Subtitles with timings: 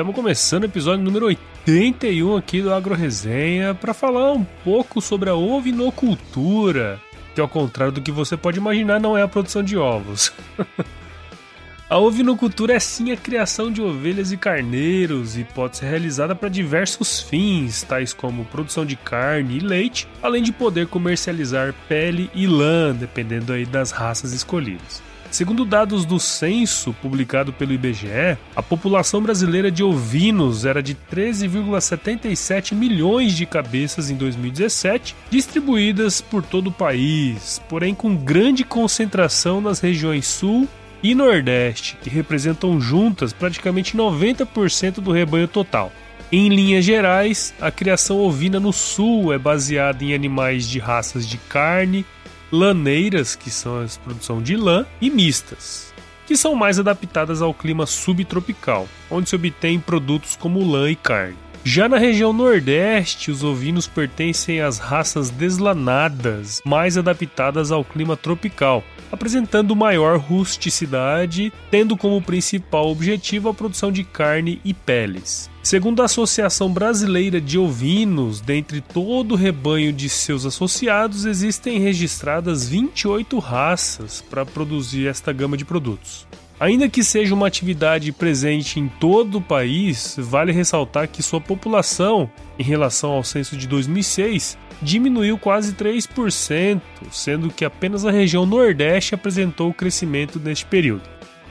[0.00, 5.28] Estamos começando o episódio número 81 aqui do Agro Resenha para falar um pouco sobre
[5.28, 6.98] a ovinocultura,
[7.34, 10.32] que ao contrário do que você pode imaginar, não é a produção de ovos.
[11.86, 16.48] a ovinocultura é sim a criação de ovelhas e carneiros e pode ser realizada para
[16.48, 22.46] diversos fins, tais como produção de carne e leite, além de poder comercializar pele e
[22.46, 25.09] lã, dependendo aí das raças escolhidas.
[25.30, 32.74] Segundo dados do censo publicado pelo IBGE, a população brasileira de ovinos era de 13,77
[32.74, 39.78] milhões de cabeças em 2017, distribuídas por todo o país, porém com grande concentração nas
[39.78, 40.68] regiões Sul
[41.00, 45.92] e Nordeste, que representam juntas praticamente 90% do rebanho total.
[46.32, 51.38] Em linhas gerais, a criação ovina no Sul é baseada em animais de raças de
[51.38, 52.04] carne,
[52.50, 55.92] laneiras, que são a produção de lã, e mistas,
[56.26, 61.36] que são mais adaptadas ao clima subtropical, onde se obtém produtos como lã e carne.
[61.62, 68.82] Já na região Nordeste, os ovinos pertencem às raças deslanadas, mais adaptadas ao clima tropical,
[69.12, 75.49] apresentando maior rusticidade, tendo como principal objetivo a produção de carne e peles.
[75.62, 82.66] Segundo a Associação Brasileira de Ovinos, dentre todo o rebanho de seus associados, existem registradas
[82.66, 86.26] 28 raças para produzir esta gama de produtos.
[86.58, 92.30] Ainda que seja uma atividade presente em todo o país, vale ressaltar que sua população,
[92.58, 99.14] em relação ao censo de 2006, diminuiu quase 3%, sendo que apenas a região Nordeste
[99.14, 101.02] apresentou crescimento neste período,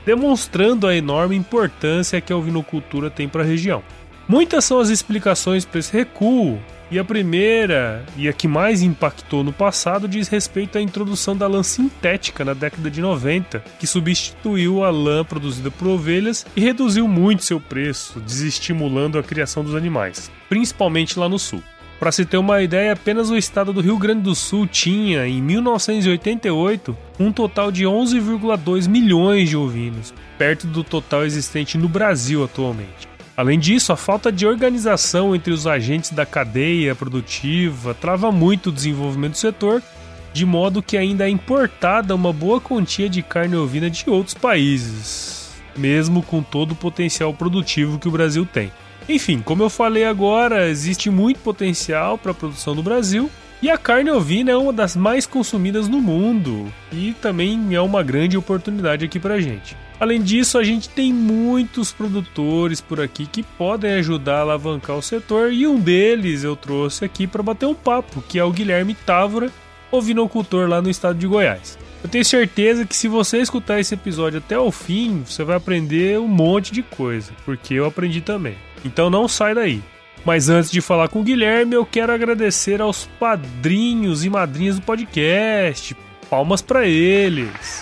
[0.10, 3.84] demonstrando a enorme importância que a ovinocultura tem para a região.
[4.28, 6.60] Muitas são as explicações para esse recuo,
[6.90, 11.46] e a primeira, e a que mais impactou no passado, diz respeito à introdução da
[11.46, 17.08] lã sintética na década de 90, que substituiu a lã produzida por ovelhas e reduziu
[17.08, 21.62] muito seu preço, desestimulando a criação dos animais, principalmente lá no sul.
[22.00, 25.42] Para se ter uma ideia, apenas o estado do Rio Grande do Sul tinha, em
[25.42, 33.10] 1988, um total de 11,2 milhões de ovinos, perto do total existente no Brasil atualmente.
[33.36, 38.72] Além disso, a falta de organização entre os agentes da cadeia produtiva trava muito o
[38.72, 39.84] desenvolvimento do setor,
[40.32, 45.52] de modo que ainda é importada uma boa quantia de carne ovina de outros países,
[45.76, 48.72] mesmo com todo o potencial produtivo que o Brasil tem.
[49.08, 53.30] Enfim, como eu falei agora, existe muito potencial para a produção no Brasil
[53.62, 58.02] e a carne ovina é uma das mais consumidas no mundo e também é uma
[58.02, 59.76] grande oportunidade aqui para gente.
[60.00, 65.02] Além disso, a gente tem muitos produtores por aqui que podem ajudar a alavancar o
[65.02, 68.94] setor e um deles eu trouxe aqui para bater um papo, que é o Guilherme
[68.94, 69.52] Távora,
[69.92, 71.78] ovinocultor lá no estado de Goiás.
[72.02, 76.18] Eu tenho certeza que se você escutar esse episódio até o fim, você vai aprender
[76.18, 78.56] um monte de coisa, porque eu aprendi também.
[78.84, 79.82] Então não sai daí.
[80.26, 84.82] Mas antes de falar com o Guilherme, eu quero agradecer aos padrinhos e madrinhas do
[84.82, 85.96] podcast.
[86.30, 87.82] Palmas para eles.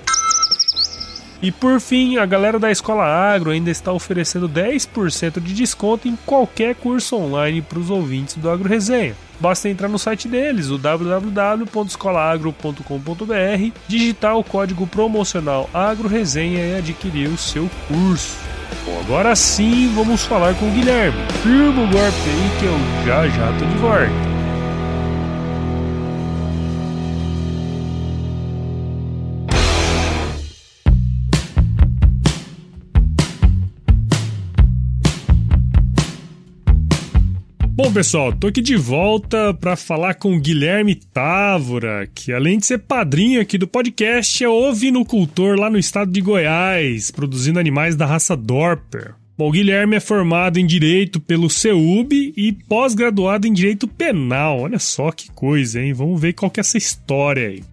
[1.41, 6.17] E por fim, a galera da Escola Agro ainda está oferecendo 10% de desconto em
[6.25, 9.15] qualquer curso online para os ouvintes do Agro Resenha.
[9.39, 17.29] Basta entrar no site deles, o www.escolaagro.com.br, digitar o código promocional Agro Resenha e adquirir
[17.29, 18.35] o seu curso.
[18.85, 21.17] Bom, agora sim vamos falar com o Guilherme.
[21.41, 24.38] Firma o golpe aí que eu já já tô de volta.
[37.89, 42.67] Bom, pessoal, tô aqui de volta para falar com o Guilherme Távora, que além de
[42.67, 48.05] ser padrinho aqui do podcast, é ovinocultor lá no estado de Goiás, produzindo animais da
[48.05, 49.15] raça Dorper.
[49.35, 54.59] Bom, Guilherme é formado em Direito pelo CEUB e pós-graduado em Direito Penal.
[54.59, 55.91] Olha só que coisa, hein?
[55.91, 57.63] Vamos ver qual que é essa história aí.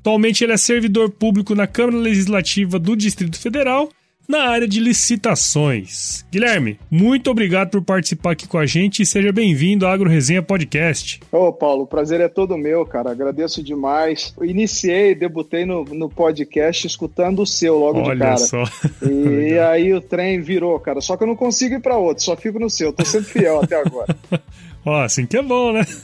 [0.00, 3.88] Atualmente ele é servidor público na Câmara Legislativa do Distrito Federal
[4.28, 6.24] na área de licitações.
[6.30, 10.42] Guilherme, muito obrigado por participar aqui com a gente e seja bem-vindo ao Agro Resenha
[10.42, 11.20] Podcast.
[11.30, 13.10] Ô, Paulo, o prazer é todo meu, cara.
[13.10, 14.34] Agradeço demais.
[14.38, 18.36] Eu iniciei, debutei no, no podcast escutando o seu logo Olha de cara.
[18.38, 18.64] só.
[19.02, 21.00] E aí o trem virou, cara.
[21.00, 22.92] Só que eu não consigo ir para outro, só fico no seu.
[22.92, 24.16] Tô sempre fiel até agora.
[24.84, 25.86] Ó, assim que é bom, né?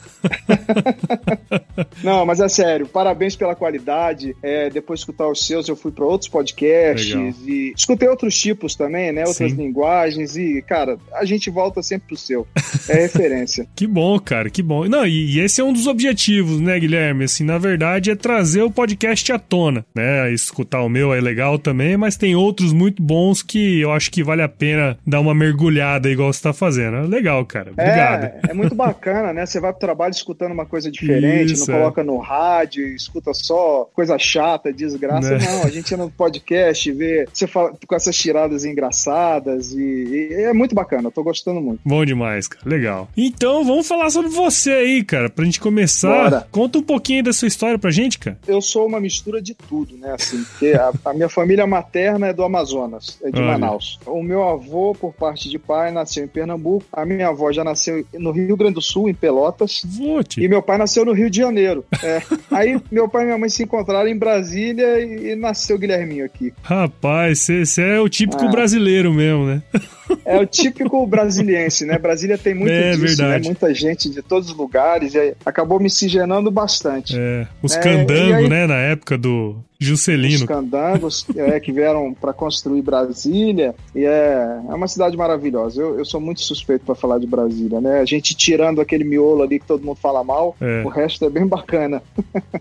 [2.03, 4.35] Não, mas é sério, parabéns pela qualidade.
[4.43, 7.35] É, depois de escutar os seus, eu fui para outros podcasts Legal.
[7.47, 9.25] e escutei outros tipos também, né?
[9.27, 9.57] Outras Sim.
[9.57, 12.47] linguagens e, cara, a gente volta sempre pro seu.
[12.89, 13.67] É referência.
[13.75, 14.87] Que bom, cara, que bom.
[14.87, 17.25] Não, e, e esse é um dos objetivos, né, Guilherme?
[17.25, 20.33] Assim, na verdade, é trazer o podcast à tona, né?
[20.33, 24.23] Escutar o meu é legal também, mas tem outros muito bons que eu acho que
[24.23, 26.97] vale a pena dar uma mergulhada igual você tá fazendo.
[26.97, 27.73] É Legal, cara.
[27.73, 28.25] Obrigado.
[28.25, 29.47] É, é muito bacana, né?
[29.47, 31.81] Você vai pro trabalho escutando uma coisa diferente, Isso, não é.
[31.81, 35.37] coloca no rádio, escuta só coisa chata, desgraça.
[35.37, 35.45] Né?
[35.45, 40.35] Não, a gente entra no podcast, vê você fala com essas tiradas engraçadas e, e
[40.45, 41.81] é muito bacana, eu tô gostando muito.
[41.85, 42.69] Bom demais, cara.
[42.69, 43.09] Legal.
[43.17, 45.29] Então, vamos falar sobre você aí, cara.
[45.31, 46.49] Pra gente começar, Bora.
[46.51, 48.39] conta um pouquinho da sua história pra gente, cara.
[48.47, 50.15] Eu sou uma mistura de tudo, né?
[50.15, 53.53] Assim, porque a, a minha família materna é do Amazonas, é de Olha.
[53.53, 53.99] Manaus.
[54.07, 56.85] O meu avô, por parte de pai, nasceu em Pernambuco.
[56.93, 59.83] A minha avó já nasceu no Rio Grande do Sul, em Pelotas.
[59.85, 60.41] Vote.
[60.43, 61.85] E meu pai nasceu no Rio de Janeiro.
[62.03, 62.23] É.
[62.51, 66.25] Aí meu pai e minha mãe se encontraram em Brasília e, e nasceu o Guilherminho
[66.25, 66.53] aqui.
[66.63, 68.51] Rapaz, você é o típico Ah.
[68.51, 69.63] brasileiro mesmo, né?
[70.25, 71.99] É o típico brasiliense, né?
[71.99, 73.43] Brasília tem muito É, disso, verdade.
[73.43, 73.47] né?
[73.47, 75.15] Muita gente de todos os lugares.
[75.15, 77.15] E acabou miscigenando bastante.
[77.19, 80.47] É, os É, candangos, aí- né, na época do Os Juscelino.
[80.47, 85.81] candangos é, que vieram para construir Brasília e é, é uma cidade maravilhosa.
[85.81, 88.01] Eu, eu sou muito suspeito para falar de Brasília, né?
[88.01, 90.83] A gente tirando aquele miolo ali que todo mundo fala mal, É.
[90.85, 92.03] o resto é bem bacana.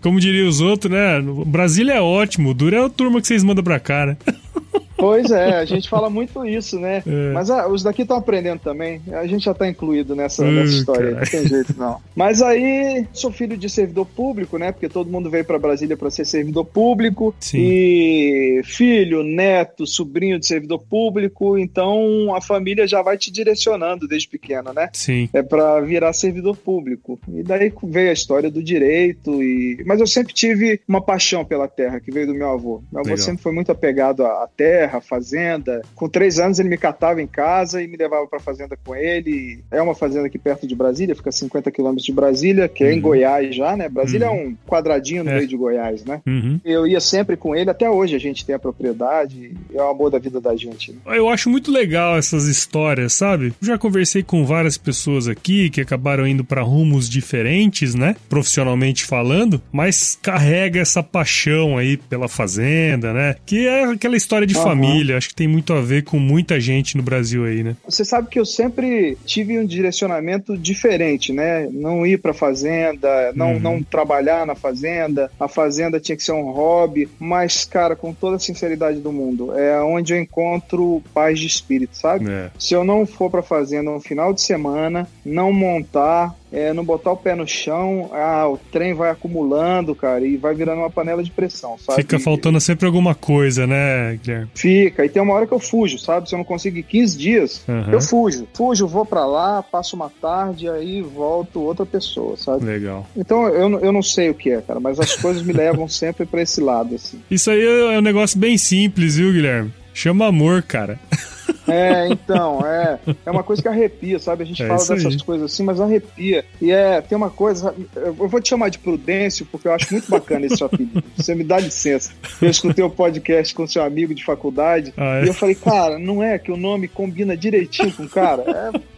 [0.02, 1.20] Como diriam os outros, né?
[1.46, 4.16] Brasília é ótimo, dura é a turma que vocês mandam pra cá, né?
[5.00, 7.02] Pois é, a gente fala muito isso, né?
[7.06, 7.32] É.
[7.32, 9.00] Mas ah, os daqui estão aprendendo também.
[9.12, 11.10] A gente já está incluído nessa, Hum, nessa história.
[11.12, 12.00] Não tem jeito, não.
[12.14, 14.72] Mas aí, sou filho de servidor público, né?
[14.72, 17.34] Porque todo mundo veio para Brasília para ser servidor público.
[17.40, 17.58] Sim.
[17.60, 21.58] E filho, neto, sobrinho de servidor público.
[21.58, 24.88] Então a família já vai te direcionando desde pequeno, né?
[24.92, 25.28] Sim.
[25.32, 27.18] é para virar servidor público.
[27.32, 31.68] E daí veio a história do direito e mas eu sempre tive uma paixão pela
[31.68, 32.82] terra que veio do meu avô.
[32.92, 33.18] Meu avô Legal.
[33.18, 35.82] sempre foi muito apegado à terra, fazenda.
[35.94, 39.62] Com três anos ele me catava em casa e me levava para fazenda com ele.
[39.70, 42.92] É uma fazenda aqui perto de Brasília, fica a 50 quilômetros de Brasília, que é
[42.92, 43.02] em Uhum.
[43.02, 43.90] Goiás já, né?
[43.90, 44.36] Brasília Uhum.
[44.36, 45.34] é um quadradinho no É.
[45.36, 46.22] meio de Goiás, né?
[46.26, 46.58] Uhum.
[46.64, 50.10] Eu ia sempre com ele, até hoje a gente tem a propriedade, é o amor
[50.10, 50.92] da vida da gente.
[50.92, 50.98] Né?
[51.06, 53.52] Eu acho muito legal essas histórias, sabe?
[53.60, 58.16] Já conversei com várias pessoas aqui que acabaram indo pra rumos diferentes, né?
[58.28, 63.36] Profissionalmente falando, mas carrega essa paixão aí pela fazenda, né?
[63.44, 64.64] Que é aquela história de Aham.
[64.88, 65.16] Família.
[65.16, 67.76] Acho que tem muito a ver com muita gente no Brasil aí, né?
[67.86, 71.68] Você sabe que eu sempre tive um direcionamento diferente, né?
[71.72, 73.60] Não ir para fazenda, não, Uhum.
[73.60, 75.30] não trabalhar na fazenda.
[75.38, 79.52] A fazenda tinha que ser um hobby, mas, cara, com toda a sinceridade do mundo,
[79.58, 82.30] é onde eu encontro paz de espírito, sabe?
[82.30, 82.50] É.
[82.58, 87.12] Se eu não for para fazenda no final de semana, não montar, é, não botar
[87.12, 91.22] o pé no chão, ah, o trem vai acumulando, cara, e vai virando uma panela
[91.22, 92.02] de pressão, sabe?
[92.02, 94.48] Fica faltando sempre alguma coisa, né, Guilherme?
[94.54, 96.28] Fica, e tem uma hora que eu fujo, sabe?
[96.28, 97.92] Se eu não consigo ir 15 dias, uhum.
[97.92, 98.48] eu fujo.
[98.54, 102.64] Fujo, vou para lá, passo uma tarde, aí volto outra pessoa, sabe?
[102.64, 103.06] Legal.
[103.16, 106.26] Então eu, eu não sei o que é, cara, mas as coisas me levam sempre
[106.26, 107.20] para esse lado, assim.
[107.30, 107.64] Isso aí
[107.94, 109.72] é um negócio bem simples, viu, Guilherme?
[109.92, 110.98] Chama amor, cara.
[111.68, 114.42] É, então, é, é uma coisa que arrepia, sabe?
[114.42, 115.22] A gente é fala dessas aí.
[115.24, 116.44] coisas assim, mas arrepia.
[116.60, 120.10] E é, tem uma coisa, eu vou te chamar de Prudêncio, porque eu acho muito
[120.10, 121.02] bacana esse seu apelido.
[121.16, 122.12] Você me dá licença.
[122.40, 125.24] Eu escutei o podcast com seu amigo de faculdade ah, é?
[125.24, 128.44] e eu falei, cara, não é que o nome combina direitinho com o cara?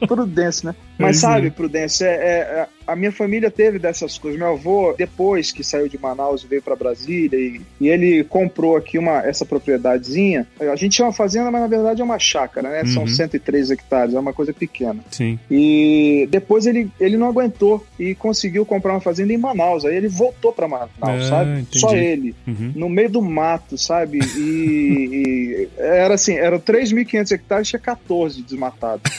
[0.01, 0.75] É Prudêncio, né?
[0.99, 4.39] Mas sabe, Prudência, é, é, a minha família teve dessas coisas.
[4.39, 8.99] Meu avô, depois que saiu de Manaus, veio para Brasília e, e, ele comprou aqui
[8.99, 10.47] uma, essa propriedadezinha.
[10.61, 12.83] A gente chama fazenda, mas na verdade é uma chácara, né?
[12.83, 12.87] Uhum.
[12.89, 14.99] São 103 hectares, é uma coisa pequena.
[15.11, 15.39] Sim.
[15.51, 19.85] E depois ele, ele não aguentou e conseguiu comprar uma fazenda em Manaus.
[19.85, 21.51] Aí ele voltou para Manaus, é, sabe?
[21.61, 21.79] Entendi.
[21.79, 22.73] Só ele, uhum.
[22.75, 24.19] no meio do mato, sabe?
[24.37, 29.11] E, e era assim, eram 3.500 hectares, tinha 14 desmatados.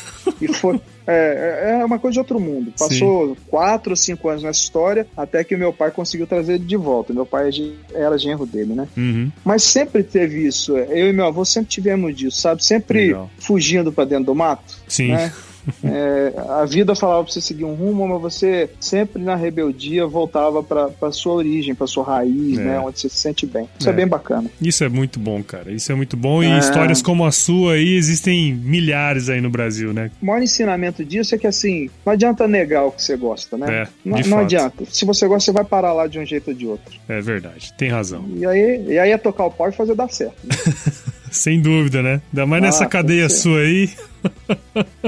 [0.42, 2.74] E foi é, é, é uma coisa de outro mundo.
[2.78, 3.42] Passou Sim.
[3.48, 7.14] quatro ou cinco anos nessa história até que meu pai conseguiu trazer ele de volta.
[7.14, 7.50] Meu pai
[7.94, 8.88] era genro dele, né?
[8.96, 9.32] Uhum.
[9.44, 10.78] Mas sempre teve isso.
[10.78, 12.64] Eu e meu avô sempre tivemos disso, sabe?
[12.64, 13.30] Sempre Legal.
[13.38, 14.78] fugindo para dentro do mato.
[14.88, 15.10] Sim.
[15.10, 15.32] Né?
[15.84, 20.64] É, a vida falava pra você seguir um rumo, mas você sempre na rebeldia voltava
[20.64, 22.64] pra, pra sua origem, pra sua raiz, é.
[22.64, 22.80] né?
[22.80, 23.68] Onde você se sente bem.
[23.80, 23.92] Isso é.
[23.92, 23.96] é.
[23.96, 24.50] bem bacana.
[24.62, 25.72] Isso é muito bom, cara.
[25.72, 26.44] Isso é muito bom.
[26.44, 26.60] E é.
[26.60, 30.12] histórias como a sua aí existem milhares aí no Brasil, né?
[30.22, 33.84] O maior ensinamento disso é que assim, não adianta negar o que você gosta, né?
[33.84, 34.84] É, não, não adianta.
[34.90, 36.94] Se você gosta, você vai parar lá de um jeito ou de outro.
[37.08, 38.26] É verdade, tem razão.
[38.36, 40.36] E aí, e aí é tocar o pau e fazer dar certo.
[40.44, 40.56] Né?
[41.32, 42.22] Sem dúvida, né?
[42.32, 43.90] Ainda mais ah, nessa cadeia sua aí.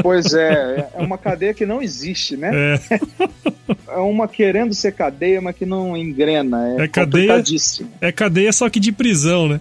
[0.02, 2.52] Pois é, é uma cadeia que não existe, né?
[2.54, 3.00] É.
[3.88, 6.78] é uma querendo ser cadeia, mas que não engrena.
[6.78, 7.44] É, é cadeia.
[8.02, 9.60] É cadeia só que de prisão, né?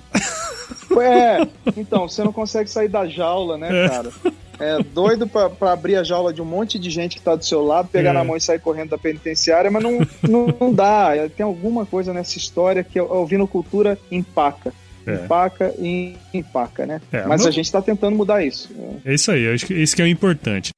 [1.00, 1.46] É,
[1.76, 3.88] então, você não consegue sair da jaula, né, é.
[3.88, 4.10] cara?
[4.58, 7.44] É doido pra, pra, abrir a jaula de um monte de gente que tá do
[7.44, 8.12] seu lado, pegar é.
[8.12, 11.10] na mão e sair correndo da penitenciária, mas não, não, não dá.
[11.36, 14.72] Tem alguma coisa nessa história que Ouvindo Cultura empaca.
[15.06, 15.14] É.
[15.14, 17.00] Empaca e empaca, né?
[17.12, 18.70] É, Mas a gente está tentando mudar isso.
[19.04, 20.72] É isso aí, acho que isso que é o importante.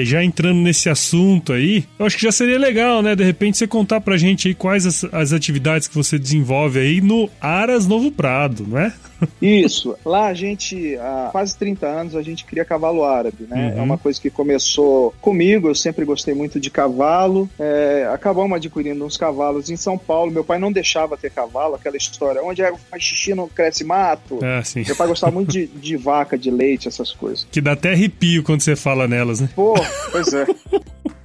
[0.00, 3.14] E já entrando nesse assunto aí, eu acho que já seria legal, né?
[3.14, 7.00] De repente você contar pra gente aí quais as, as atividades que você desenvolve aí
[7.00, 8.92] no Aras Novo Prado, não é?
[9.40, 9.96] Isso.
[10.04, 13.72] Lá a gente, há quase 30 anos, a gente cria cavalo árabe, né?
[13.72, 13.78] Uhum.
[13.78, 17.48] É uma coisa que começou comigo, eu sempre gostei muito de cavalo.
[17.58, 20.30] É, acabamos adquirindo uns cavalos em São Paulo.
[20.30, 22.42] Meu pai não deixava ter cavalo, aquela história.
[22.42, 24.44] Onde é faz xixi não cresce mato.
[24.44, 24.84] É, sim.
[24.84, 27.46] Meu pai gostava muito de, de vaca, de leite, essas coisas.
[27.50, 29.48] Que dá até arrepio quando você fala nelas, né?
[29.54, 29.74] Pô,
[30.12, 30.46] pois é.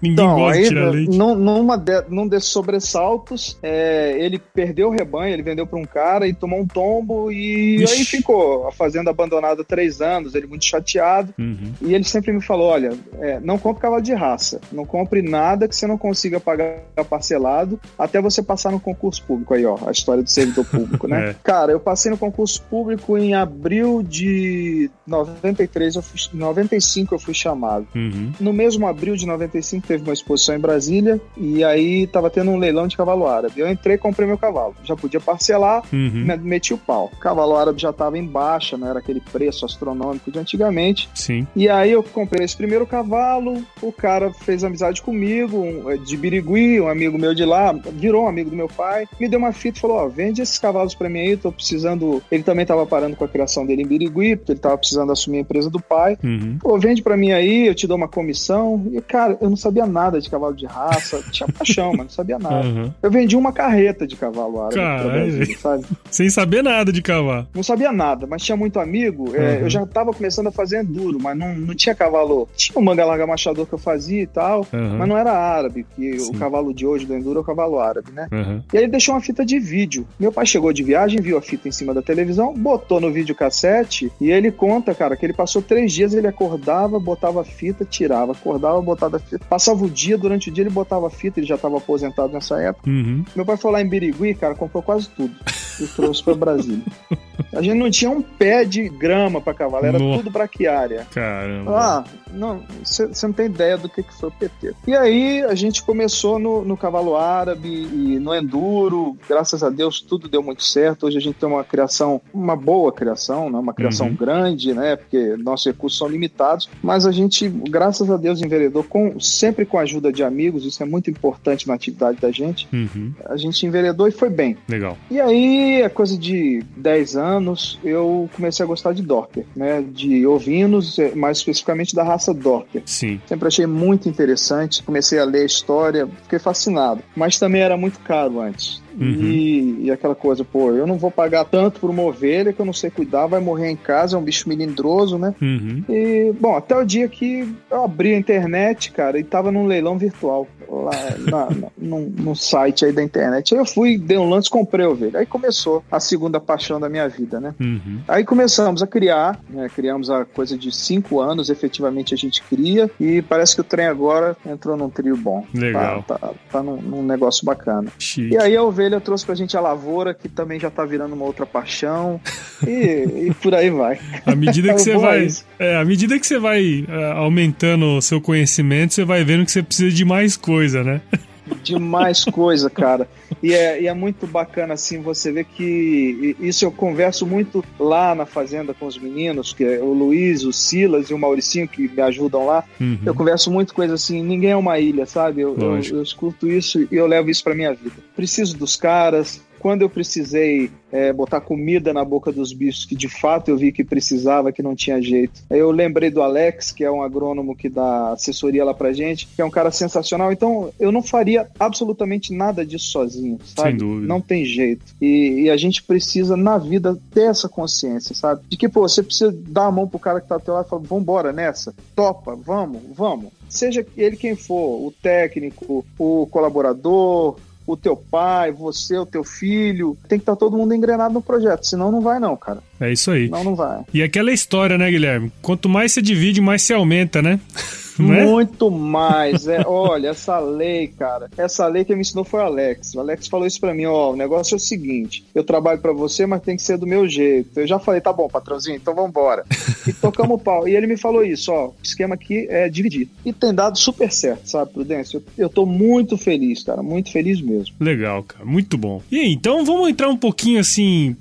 [0.01, 1.17] Ninguém então, gosta aí, de tirar leite.
[1.17, 6.27] Numa de, num desses sobressaltos, é, ele perdeu o rebanho, ele vendeu para um cara
[6.27, 7.93] e tomou um tombo e Ixi.
[7.93, 11.33] aí ficou a fazenda abandonada três anos, ele muito chateado.
[11.37, 11.73] Uhum.
[11.81, 15.67] E ele sempre me falou: olha, é, não compre cavalo de raça, não compre nada
[15.67, 16.79] que você não consiga pagar
[17.09, 19.53] parcelado até você passar no concurso público.
[19.53, 21.31] Aí, ó, a história do servidor público, né?
[21.31, 21.35] é.
[21.43, 27.33] Cara, eu passei no concurso público em abril de 93, eu fui, 95 eu fui
[27.33, 27.87] chamado.
[27.95, 28.31] Uhum.
[28.39, 32.57] No mesmo abril de 95 teve uma exposição em Brasília e aí tava tendo um
[32.57, 33.59] leilão de cavalo árabe.
[33.59, 34.75] Eu entrei e comprei meu cavalo.
[34.83, 36.27] Já podia parcelar, uhum.
[36.43, 37.09] meti o pau.
[37.11, 41.09] O cavalo árabe já tava em baixa, não era aquele preço astronômico de antigamente.
[41.15, 41.47] Sim.
[41.55, 46.79] E aí eu comprei esse primeiro cavalo, o cara fez amizade comigo, um, de Birigui,
[46.79, 49.79] um amigo meu de lá, virou um amigo do meu pai, me deu uma fita
[49.79, 52.21] e falou: Ó, oh, vende esses cavalos para mim aí, tô precisando.
[52.31, 55.39] Ele também tava parando com a criação dele em Birigui, porque ele tava precisando assumir
[55.39, 56.15] a empresa do pai.
[56.23, 56.59] Uhum.
[56.61, 58.85] Pô, vende para mim aí, eu te dou uma comissão.
[58.91, 62.09] E, cara, eu não sabia sabia nada de cavalo de raça, tinha paixão, mas não
[62.09, 62.67] sabia nada.
[62.67, 62.91] Uhum.
[63.01, 65.85] Eu vendi uma carreta de cavalo árabe Brasil, sabe?
[66.09, 67.47] Sem saber nada de cavalo.
[67.53, 69.29] Não sabia nada, mas tinha muito amigo.
[69.29, 69.35] Uhum.
[69.35, 72.47] É, eu já tava começando a fazer enduro, mas não, não tinha cavalo.
[72.55, 74.97] Tinha o um manga larga machador que eu fazia e tal, uhum.
[74.97, 76.35] mas não era árabe, que Sim.
[76.35, 78.27] o cavalo de hoje do enduro é o cavalo árabe, né?
[78.73, 80.07] E aí ele deixou uma fita de vídeo.
[80.19, 83.35] Meu pai chegou de viagem, viu a fita em cima da televisão, botou no vídeo
[83.35, 87.85] cassete e ele conta, cara, que ele passou três dias, ele acordava, botava a fita,
[87.85, 89.45] tirava, acordava, botava a fita.
[89.47, 92.59] Passava passava o dia, durante o dia ele botava fita, ele já estava aposentado nessa
[92.59, 92.89] época.
[92.89, 93.23] Uhum.
[93.35, 95.33] Meu pai foi lá em Birigui, cara, comprou quase tudo
[95.79, 96.83] e trouxe para Brasília.
[97.53, 100.17] A gente não tinha um pé de grama para cavalo, era no...
[100.17, 101.07] tudo braquiária.
[101.11, 101.71] Caramba.
[101.71, 104.73] Ah, não, você não tem ideia do que, que foi o PT.
[104.85, 110.01] E aí a gente começou no, no cavalo árabe e no enduro, graças a Deus
[110.01, 111.07] tudo deu muito certo.
[111.07, 113.57] Hoje a gente tem uma criação, uma boa criação, né?
[113.57, 114.15] uma criação uhum.
[114.15, 114.95] grande, né?
[114.95, 119.77] Porque nossos recursos são limitados, mas a gente, graças a Deus, enveredou com, sempre com
[119.77, 122.67] a ajuda de amigos, isso é muito importante na atividade da gente.
[122.73, 123.13] Uhum.
[123.25, 124.57] A gente enveredou e foi bem.
[124.67, 124.97] Legal.
[125.09, 129.81] E aí, a coisa de 10 anos, eu comecei a gostar de Dorper, né?
[129.81, 132.83] De ovinos, mais especificamente da raça Dorper.
[132.85, 133.19] Sim.
[133.25, 137.01] Sempre achei muito interessante, comecei a ler a história, fiquei fascinado.
[137.15, 138.81] Mas também era muito caro antes.
[138.99, 139.21] Uhum.
[139.21, 142.65] E, e, aquela coisa, pô, eu não vou pagar tanto por uma ovelha que eu
[142.65, 145.33] não sei cuidar, vai morrer em casa, é um bicho melindroso, né?
[145.41, 145.83] Uhum.
[145.87, 149.97] E, bom, até o dia que eu abri a internet, cara, e tava num leilão
[149.97, 153.53] virtual lá na, na, no, no, site aí da internet.
[153.53, 155.19] Aí eu fui, dei um lance, comprei a ovelha.
[155.19, 157.53] Aí começou a segunda paixão da minha vida, né?
[157.59, 157.99] Uhum.
[158.07, 159.67] Aí começamos a criar, né?
[159.73, 163.87] Criamos a coisa de cinco anos, efetivamente a gente cria, e parece que o trem
[163.87, 165.45] agora entrou num trio bom.
[165.53, 166.03] Legal.
[166.03, 167.91] Tá, tá, tá num, num negócio bacana.
[167.97, 168.33] Chique.
[168.33, 171.13] E aí a ovelha ovelha trouxe pra gente a lavoura, que também já tá virando
[171.13, 172.19] uma outra paixão.
[172.65, 173.99] E, e por aí vai.
[174.25, 175.27] À medida que você vai.
[175.59, 179.51] É, à medida que você vai uh, aumentando o seu conhecimento, você vai vendo que
[179.51, 181.01] você precisa de mais coisa, né?
[181.55, 183.07] de mais coisa, cara.
[183.41, 188.13] E é, e é muito bacana, assim, você ver que isso eu converso muito lá
[188.13, 191.87] na fazenda com os meninos, que é o Luiz, o Silas e o Mauricinho que
[191.87, 192.63] me ajudam lá.
[192.79, 192.99] Uhum.
[193.05, 195.41] Eu converso muito coisa assim, ninguém é uma ilha, sabe?
[195.41, 197.95] Eu, eu, eu escuto isso e eu levo isso pra minha vida.
[198.15, 203.09] Preciso dos caras, quando eu precisei é, botar comida na boca dos bichos, que de
[203.09, 205.41] fato eu vi que precisava, que não tinha jeito.
[205.49, 209.41] Eu lembrei do Alex, que é um agrônomo que dá assessoria lá pra gente, que
[209.41, 210.31] é um cara sensacional.
[210.31, 213.69] Então eu não faria absolutamente nada disso sozinho, sabe?
[213.69, 214.07] Sem dúvida.
[214.07, 214.85] Não tem jeito.
[215.01, 218.41] E, e, a gente precisa, na vida, ter essa consciência, sabe?
[218.47, 220.65] De que, pô, você precisa dar a mão pro cara que tá ao teu lado
[220.65, 223.31] e falar, vambora nessa, topa, vamos, vamos.
[223.49, 227.37] Seja ele quem for, o técnico, o colaborador,
[227.71, 229.97] o teu pai, você, o teu filho.
[230.07, 232.59] Tem que estar tá todo mundo engrenado no projeto, senão não vai não, cara.
[232.79, 233.29] É isso aí.
[233.29, 233.83] Não, não vai.
[233.93, 235.31] E aquela história, né, Guilherme?
[235.41, 237.39] Quanto mais você divide, mais se aumenta, né?
[237.99, 238.25] É?
[238.25, 239.47] Muito mais.
[239.47, 241.29] É, olha, essa lei, cara.
[241.37, 242.95] Essa lei que me ensinou foi o Alex.
[242.95, 244.11] O Alex falou isso pra mim, ó.
[244.11, 247.07] O negócio é o seguinte: eu trabalho para você, mas tem que ser do meu
[247.07, 247.59] jeito.
[247.59, 249.45] Eu já falei, tá bom, patrãozinho, então vambora.
[249.87, 250.67] E tocamos o pau.
[250.67, 251.67] E ele me falou isso, ó.
[251.67, 253.09] O esquema aqui é dividir.
[253.25, 255.17] E tem dado super certo, sabe, Prudência?
[255.17, 256.81] Eu, eu tô muito feliz, cara.
[256.81, 257.75] Muito feliz mesmo.
[257.79, 258.45] Legal, cara.
[258.45, 259.01] Muito bom.
[259.11, 261.15] E aí, então vamos entrar um pouquinho assim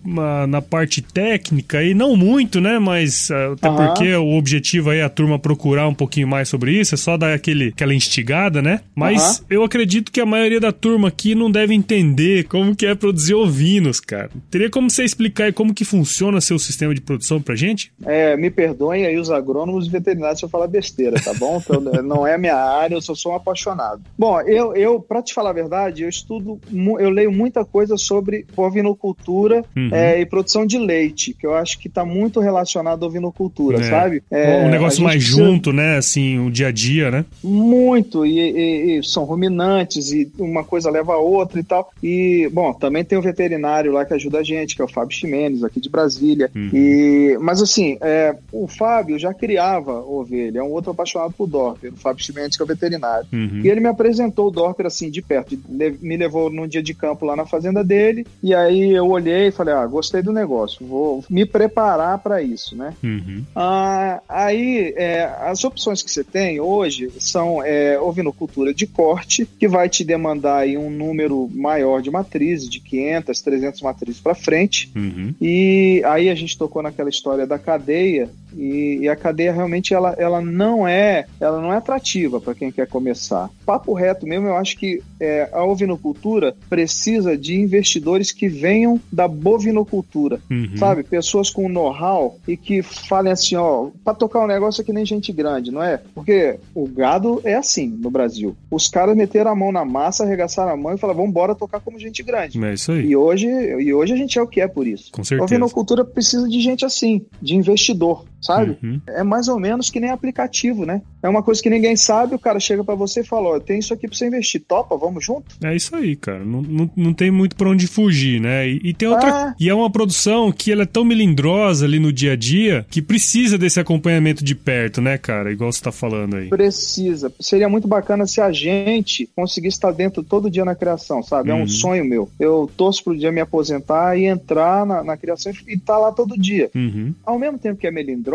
[0.49, 2.79] na parte técnica e não muito, né?
[2.79, 6.81] Mas até porque o objetivo aí é a turma procurar um pouquinho mais sobre sobre
[6.81, 8.81] isso, é só dar aquele, aquela instigada, né?
[8.95, 12.95] Mas eu acredito que a maioria da turma aqui não deve entender como que é
[12.95, 14.31] produzir ovinos, cara.
[14.51, 17.91] Teria como você explicar aí como que funciona seu sistema de produção pra gente?
[18.05, 21.61] É, me perdoem aí os agrônomos e veterinários se eu falar besteira, tá bom?
[21.65, 24.03] Então, não é minha área, eu só sou um apaixonado.
[24.19, 26.61] Bom, eu, eu para te falar a verdade, eu estudo,
[27.01, 29.91] eu leio muita coisa sobre ovinocultura uhum.
[29.93, 33.83] é, e produção de leite, que eu acho que tá muito relacionado à ovinocultura, é.
[33.85, 34.23] sabe?
[34.31, 35.45] É, um negócio mais precisa...
[35.45, 35.97] junto, né?
[35.97, 37.25] Assim, o dia a dia, né?
[37.43, 41.91] Muito, e, e, e, são ruminantes, e uma coisa leva a outra e tal.
[42.03, 45.17] E, bom, também tem o veterinário lá que ajuda a gente, que é o Fábio
[45.17, 46.51] Ximenes, aqui de Brasília.
[46.55, 46.71] Uhum.
[46.73, 51.93] E, mas assim, é, o Fábio já criava ovelha, é um outro apaixonado por Dorper,
[51.93, 53.27] o Fábio Ximenes, que é o veterinário.
[53.33, 53.61] Uhum.
[53.63, 57.25] E ele me apresentou o Dorper assim, de perto, me levou num dia de campo
[57.25, 61.25] lá na fazenda dele, e aí eu olhei e falei, ah, gostei do negócio, vou
[61.29, 62.95] me preparar para isso, né?
[63.03, 63.45] Uhum.
[63.55, 69.45] Ah, aí, é, as opções que você tem, tem hoje são é, ovinocultura de corte,
[69.59, 74.37] que vai te demandar aí um número maior de matrizes, de 500, 300 matrizes para
[74.37, 74.89] frente.
[74.95, 75.35] Uhum.
[75.41, 80.15] E aí a gente tocou naquela história da cadeia, e, e, a cadeia realmente ela,
[80.19, 83.49] ela não é ela não é atrativa para quem quer começar.
[83.65, 89.29] Papo reto mesmo, eu acho que é, a ovinocultura precisa de investidores que venham da
[89.29, 90.77] bovinocultura, uhum.
[90.77, 91.05] sabe?
[91.05, 95.33] Pessoas com know-how e que falem assim, ó, para tocar um negócio aqui nem gente
[95.33, 96.01] grande, não é?
[96.15, 98.57] Porque o gado é assim no Brasil.
[98.71, 101.81] Os caras meteram a mão na massa, arregaçaram a mão e falaram, vamos embora tocar
[101.81, 102.63] como gente grande.
[102.65, 103.07] É isso aí.
[103.07, 105.13] E hoje, e hoje a gente é o que é por isso.
[105.13, 105.43] Com certeza.
[105.43, 108.79] A ovinocultura precisa de gente assim, de investidor sabe?
[108.83, 109.01] Uhum.
[109.07, 111.03] É mais ou menos que nem aplicativo, né?
[111.23, 113.61] É uma coisa que ninguém sabe, o cara chega para você e fala: Ó, oh,
[113.61, 115.57] tem isso aqui pra você investir, topa, vamos junto?
[115.63, 116.43] É isso aí, cara.
[116.45, 118.67] Não, não, não tem muito pra onde fugir, né?
[118.67, 119.29] E, e tem outra.
[119.51, 119.55] É.
[119.61, 123.03] E é uma produção que ela é tão melindrosa ali no dia a dia que
[123.03, 125.53] precisa desse acompanhamento de perto, né, cara?
[125.53, 126.49] Igual você tá falando aí.
[126.49, 127.31] Precisa.
[127.39, 131.51] Seria muito bacana se a gente conseguisse estar dentro todo dia na criação, sabe?
[131.51, 131.69] É um uhum.
[131.69, 132.31] sonho meu.
[132.41, 136.13] Eu torço pro dia me aposentar e entrar na, na criação e estar tá lá
[136.13, 136.71] todo dia.
[136.75, 137.13] Uhum.
[137.27, 138.28] Ao mesmo tempo que é melindrosa,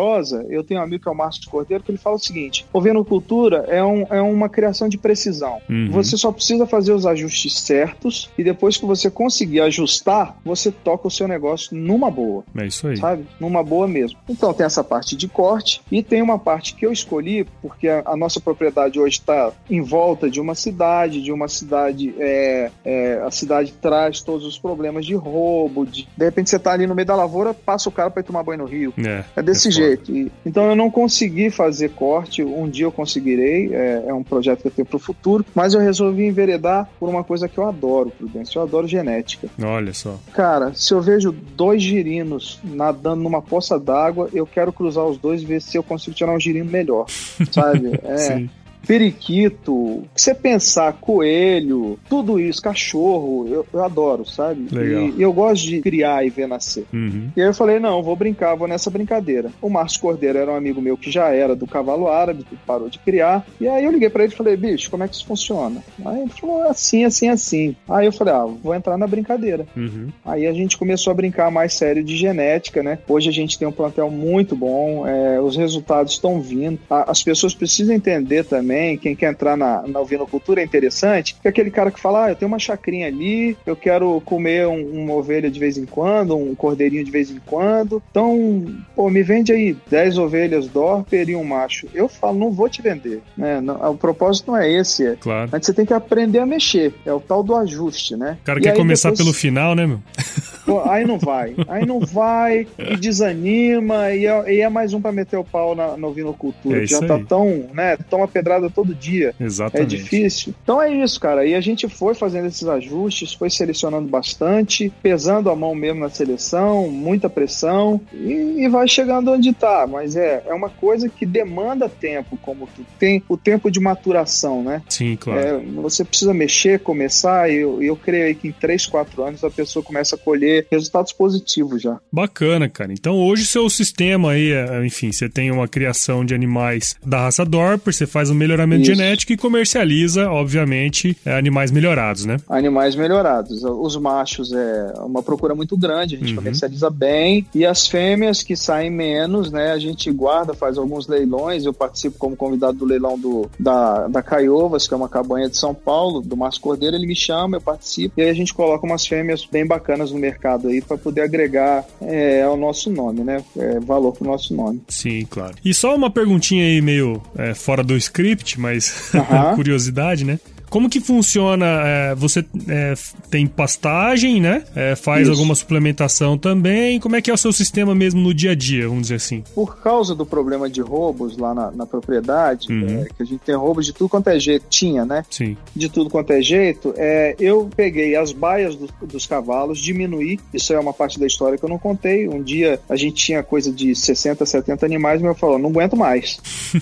[0.49, 2.65] eu tenho um amigo que é o Márcio Cordeiro que ele fala o seguinte:
[3.07, 5.61] Cultura é, um, é uma criação de precisão.
[5.69, 5.89] Uhum.
[5.91, 11.07] Você só precisa fazer os ajustes certos e depois que você conseguir ajustar, você toca
[11.07, 12.43] o seu negócio numa boa.
[12.57, 12.97] É isso aí.
[12.97, 13.25] Sabe?
[13.39, 14.17] Numa boa mesmo.
[14.27, 18.03] Então tem essa parte de corte e tem uma parte que eu escolhi porque a,
[18.05, 23.21] a nossa propriedade hoje está em volta de uma cidade, de uma cidade, é, é,
[23.25, 26.95] a cidade traz todos os problemas de roubo, de, de repente você está ali no
[26.95, 28.93] meio da lavoura, passa o cara para tomar banho no rio.
[28.97, 30.11] É, é desse é jeito.
[30.11, 32.43] E, então eu não consegui fazer corte.
[32.43, 33.73] Um dia eu conseguirei.
[33.73, 35.45] É, é um projeto que eu tenho para o futuro.
[35.53, 38.59] Mas eu resolvi enveredar por uma coisa que eu adoro, Prudência.
[38.59, 39.47] Eu adoro genética.
[39.61, 40.17] Olha só.
[40.33, 45.41] Cara, se eu vejo dois girinos nadando numa poça d'água, eu quero cruzar os dois
[45.41, 47.05] e ver se eu consigo tirar um girino melhor.
[47.51, 47.93] Sabe?
[48.03, 48.17] É.
[48.17, 48.49] Sim
[48.85, 54.67] periquito, que você pensar, coelho, tudo isso, cachorro, eu, eu adoro, sabe?
[54.71, 55.03] Legal.
[55.03, 56.85] E, e, eu gosto de criar e ver nascer.
[56.93, 57.29] Uhum.
[57.35, 59.49] E aí eu falei, não, vou brincar, vou nessa brincadeira.
[59.61, 62.89] O Márcio Cordeiro era um amigo meu que já era do cavalo árabe, que parou
[62.89, 63.45] de criar.
[63.59, 65.81] E aí eu liguei para ele e falei, bicho, como é que isso funciona?
[66.05, 67.75] Aí ele falou, assim, assim, assim.
[67.87, 69.65] Aí eu falei, ah, vou entrar na brincadeira.
[69.75, 70.09] Uhum.
[70.25, 72.99] Aí a gente começou a brincar mais sério de genética, né?
[73.07, 76.79] Hoje a gente tem um plantel muito bom, é, os resultados estão vindo.
[76.89, 81.35] A, as pessoas precisam entender também também, quem quer entrar na, na ovinocultura é interessante,
[81.39, 84.67] que é aquele cara que fala, ah, eu tenho uma chacrinha ali, eu quero comer
[84.67, 89.09] um, uma ovelha de vez em quando, um cordeirinho de vez em quando, então, pô,
[89.09, 91.87] me vende aí 10 ovelhas Dorper e um macho.
[91.93, 93.61] Eu falo, não vou te vender, né?
[93.61, 95.15] Não, o propósito não é esse, é.
[95.19, 95.49] Claro.
[95.51, 98.37] Mas você tem que aprender a mexer, é o tal do ajuste, né?
[98.41, 99.25] O cara e quer começar depois...
[99.25, 99.99] pelo final, né, meu?
[100.65, 105.01] Pô, aí não vai, aí não vai, e desanima, e é, e é mais um
[105.01, 107.25] para meter o pau na, na ovinocultura, é já tá aí.
[107.25, 109.33] tão, né, toma pedrada todo dia.
[109.39, 109.95] Exatamente.
[109.95, 110.53] É difícil.
[110.63, 111.45] Então é isso, cara.
[111.45, 116.09] E a gente foi fazendo esses ajustes, foi selecionando bastante, pesando a mão mesmo na
[116.09, 119.87] seleção, muita pressão, e, e vai chegando onde tá.
[119.89, 124.63] Mas é, é uma coisa que demanda tempo, como tu tem o tempo de maturação,
[124.63, 124.81] né?
[124.89, 125.39] Sim, claro.
[125.39, 129.49] É, você precisa mexer, começar, e eu, eu creio que em 3, 4 anos a
[129.49, 131.99] pessoa começa a colher resultados positivos já.
[132.11, 132.91] Bacana, cara.
[132.91, 137.45] Então hoje seu sistema aí, é, enfim, você tem uma criação de animais da raça
[137.45, 138.95] Dorper, você faz um melhor melhoramento Isso.
[138.95, 142.37] genético e comercializa, obviamente, é, animais melhorados, né?
[142.47, 143.63] Animais melhorados.
[143.63, 146.37] Os machos é uma procura muito grande, a gente uhum.
[146.37, 147.45] comercializa bem.
[147.53, 149.71] E as fêmeas que saem menos, né?
[149.71, 151.65] A gente guarda, faz alguns leilões.
[151.65, 155.57] Eu participo como convidado do leilão do, da, da Caiovas, que é uma cabanha de
[155.57, 156.95] São Paulo, do Márcio Cordeiro.
[156.95, 158.13] Ele me chama, eu participo.
[158.17, 161.85] E aí a gente coloca umas fêmeas bem bacanas no mercado aí para poder agregar
[162.01, 163.43] é, ao nosso nome, né?
[163.57, 164.81] É, valor pro nosso nome.
[164.87, 165.55] Sim, claro.
[165.63, 169.11] E só uma perguntinha aí meio é, fora do script script, mas
[169.55, 170.39] curiosidade, né?
[170.73, 171.67] Como que funciona?
[171.85, 172.95] É, você é,
[173.29, 174.63] tem pastagem, né?
[174.75, 175.31] É, faz Isso.
[175.31, 176.99] alguma suplementação também.
[176.99, 179.43] Como é que é o seu sistema mesmo no dia a dia, vamos dizer assim?
[179.53, 183.03] Por causa do problema de roubos lá na, na propriedade, uhum.
[183.03, 185.23] É, que a gente tem roubos de tudo quanto é jeito, tinha, né?
[185.29, 185.55] Sim.
[185.75, 190.39] De tudo quanto é jeito, é, eu peguei as baias do, dos cavalos, diminuí.
[190.51, 192.27] Isso é uma parte da história que eu não contei.
[192.27, 195.95] Um dia a gente tinha coisa de 60, 70 animais, mas eu falei, não aguento
[195.95, 196.39] mais.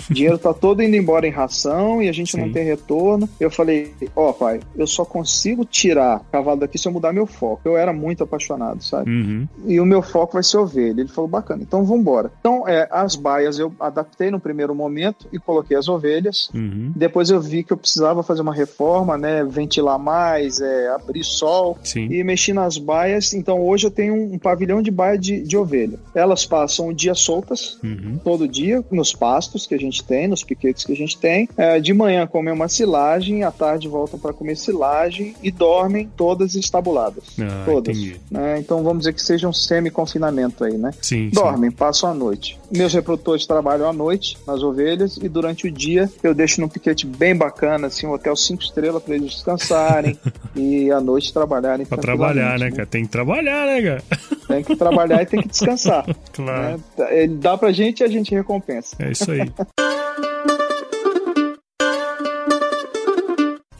[0.10, 2.40] o dinheiro tá todo indo embora em ração e a gente Sim.
[2.40, 3.28] não tem retorno.
[3.38, 3.81] Eu falei,
[4.16, 7.62] ó, oh, pai, eu só consigo tirar cavalo daqui se eu mudar meu foco.
[7.66, 9.10] Eu era muito apaixonado, sabe?
[9.10, 9.48] Uhum.
[9.66, 11.02] E o meu foco vai ser ovelha.
[11.02, 12.32] Ele falou, bacana, então vamos embora.
[12.40, 16.50] Então, é, as baias eu adaptei no primeiro momento e coloquei as ovelhas.
[16.54, 16.92] Uhum.
[16.96, 19.44] Depois eu vi que eu precisava fazer uma reforma, né?
[19.44, 21.78] Ventilar mais, é, abrir sol.
[21.84, 22.08] Sim.
[22.12, 23.34] E mexi nas baias.
[23.34, 26.00] Então, hoje eu tenho um, um pavilhão de baia de, de ovelha.
[26.14, 28.20] Elas passam o dia soltas, uhum.
[28.24, 31.48] todo dia, nos pastos que a gente tem, nos piquetes que a gente tem.
[31.58, 36.10] É, de manhã comem uma silagem, à tarde tarde voltam para comer silagem e dormem
[36.18, 37.24] todas estabuladas.
[37.40, 37.98] Ah, todas.
[38.30, 38.60] Né?
[38.60, 40.92] Então vamos dizer que seja um semi-confinamento aí, né?
[41.02, 41.30] Sim.
[41.30, 41.76] Dormem, sim.
[41.76, 42.60] passam a noite.
[42.70, 47.06] Meus reprodutores trabalham à noite nas ovelhas e durante o dia eu deixo num piquete
[47.06, 50.18] bem bacana, assim, um hotel cinco estrelas para eles descansarem
[50.56, 51.86] e à noite trabalharem.
[51.86, 52.86] Pra trabalhar, né, né, cara?
[52.86, 54.04] Tem que trabalhar, né, cara?
[54.48, 56.06] Tem que trabalhar e tem que descansar.
[56.34, 56.84] claro.
[56.98, 57.28] Né?
[57.40, 58.96] Dá pra gente e a gente recompensa.
[59.00, 59.50] É isso aí.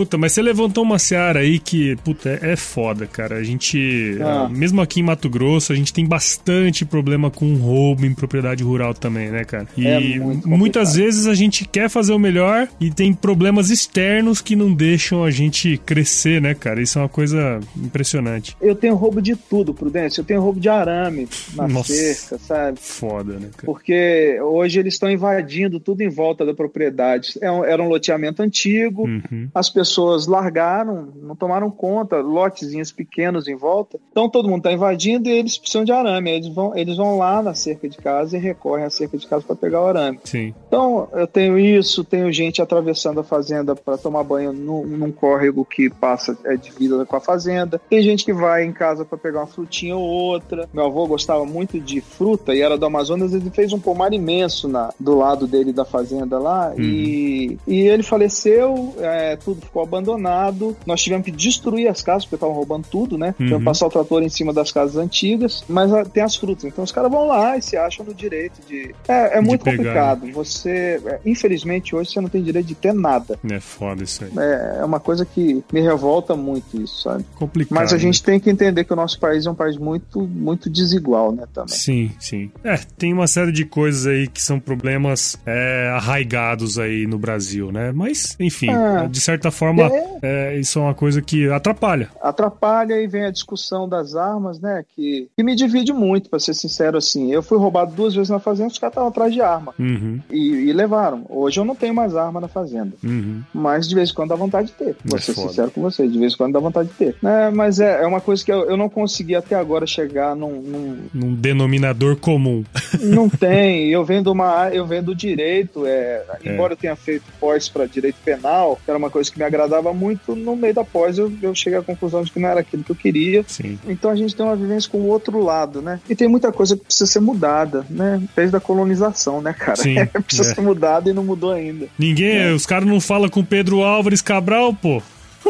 [0.02, 3.36] Puta, mas você levantou uma seara aí que, puta, é, é foda, cara.
[3.36, 4.50] A gente, ah.
[4.50, 8.96] mesmo aqui em Mato Grosso, a gente tem bastante problema com roubo em propriedade rural
[8.96, 9.68] também, né, cara?
[9.78, 14.56] E é muitas vezes a gente quer fazer o melhor e tem problemas externos que
[14.56, 16.82] não deixam a gente crescer, né, cara?
[16.82, 18.58] Isso é uma coisa impressionante.
[18.60, 20.22] Eu tenho roubo de tudo, Prudência.
[20.22, 22.80] Eu tenho roubo de arame na Nossa, cerca, sabe?
[22.82, 23.66] Foda, né, cara?
[23.68, 27.34] Porque hoje eles estão invadindo tudo em volta da propriedade.
[27.40, 29.48] É era um loteamento antigo, uhum.
[29.54, 34.00] as pessoas largaram, não tomaram conta, lotezinhos pequenos em volta.
[34.12, 36.32] Então todo mundo está invadindo e eles precisam de arame.
[36.32, 39.44] Eles vão, eles vão lá na cerca de casa e recorrem à cerca de casa
[39.46, 40.20] para pegar o arame.
[40.24, 40.54] Sim.
[40.68, 45.66] Então eu tenho isso, tenho gente atravessando a fazenda para tomar banho num, num córrego
[45.66, 47.82] que passa é vida com a fazenda.
[47.90, 50.68] Tem gente que vai em casa para pegar uma frutinha ou outra.
[50.74, 54.68] Meu avô gostava muito de fruta e era do Amazonas, ele fez um pomar imenso
[54.68, 56.82] na, do lado dele da fazenda lá uhum.
[56.82, 60.76] e, e ele faleceu, é, tudo ficou abandonado.
[60.86, 63.36] Nós tivemos que destruir as casas porque estavam roubando tudo, né?
[63.40, 63.46] Uhum.
[63.46, 66.66] Tivemos passar o trator em cima das casas antigas, mas ah, tem as frutas.
[66.66, 68.94] Então os caras vão lá e se acham no direito de.
[69.08, 70.32] É, é muito complicado.
[70.32, 73.40] Você, é, infelizmente, hoje você não tem direito de ter nada.
[73.50, 74.32] É foda isso aí.
[74.38, 77.26] É, é uma coisa que me revolta muito isso, sabe?
[77.36, 77.78] Complicado.
[77.78, 80.70] Mas a gente tem que entender que o nosso país é um país muito, muito
[80.70, 81.44] desigual, né?
[81.54, 81.76] Também.
[81.76, 82.52] Sim, sim.
[82.64, 87.72] É, tem uma série de coisas aí que são problemas é, arraigados aí no Brasil,
[87.72, 87.92] né?
[87.92, 90.12] Mas, enfim, ah, de certa forma, é...
[90.22, 92.10] É, isso é uma coisa que atrapalha.
[92.22, 94.84] Atrapalha e vem a discussão das armas, né?
[94.96, 97.32] Que, que me divide muito, para ser sincero assim.
[97.32, 99.74] Eu fui roubado duas vezes na fazenda, os caras estavam atrás de arma.
[99.80, 100.20] Uhum.
[100.30, 101.26] E, e, levaram.
[101.30, 102.94] Hoje eu não tenho mais arma na fazenda.
[103.04, 103.42] Uhum.
[103.54, 104.96] Mas de vez em quando dá vontade de ter.
[105.04, 105.50] Vou é ser foda.
[105.50, 107.16] sincero com você, de vez em quando dá vontade de ter.
[107.24, 110.62] É, mas é, é uma coisa que eu, eu não consegui até agora chegar num,
[110.62, 110.98] num...
[111.14, 112.64] num denominador comum.
[113.02, 113.90] Não tem.
[113.90, 116.54] Eu vendo uma eu vendo direito, é, é.
[116.54, 119.94] embora eu tenha feito pós para direito penal, que era uma coisa que me agradava
[119.94, 122.84] muito, no meio da pós eu, eu cheguei à conclusão de que não era aquilo
[122.84, 123.44] que eu queria.
[123.48, 123.78] Sim.
[123.88, 126.00] Então a gente tem uma vivência com o outro lado, né?
[126.10, 128.22] E tem muita coisa que precisa ser mudada, né?
[128.36, 129.78] Desde a colonização, né, cara?
[129.78, 130.56] Sim, precisa é.
[130.56, 131.88] ser mudada e não mudou ainda.
[132.00, 132.52] Ninguém, é.
[132.52, 135.02] os caras não falam com Pedro Álvares Cabral, pô.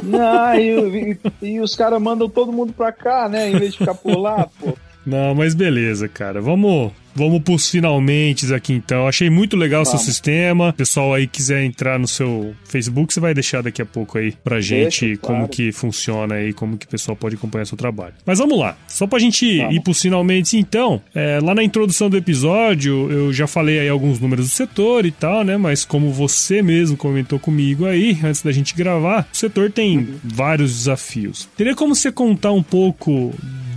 [0.02, 3.50] Não, e, e, e os caras mandam todo mundo pra cá, né?
[3.50, 4.74] Em vez de ficar por lá, pô.
[5.06, 6.42] Não, mas beleza, cara.
[6.42, 9.08] Vamos Vamos pros finalmente aqui então.
[9.08, 10.74] Achei muito legal o seu sistema.
[10.74, 14.62] Pessoal aí quiser entrar no seu Facebook, você vai deixar daqui a pouco aí pra
[14.62, 15.52] gente Deixa, como claro.
[15.52, 18.14] que funciona aí, como que o pessoal pode acompanhar seu trabalho.
[18.26, 18.78] Mas vamos lá.
[18.88, 19.76] Só pra gente vamos.
[19.76, 24.20] ir pros finalmente então, é, lá na introdução do episódio, eu já falei aí alguns
[24.20, 25.58] números do setor e tal, né?
[25.58, 30.16] Mas como você mesmo comentou comigo aí, antes da gente gravar, o setor tem uhum.
[30.24, 31.48] vários desafios.
[31.56, 33.34] Teria como você contar um pouco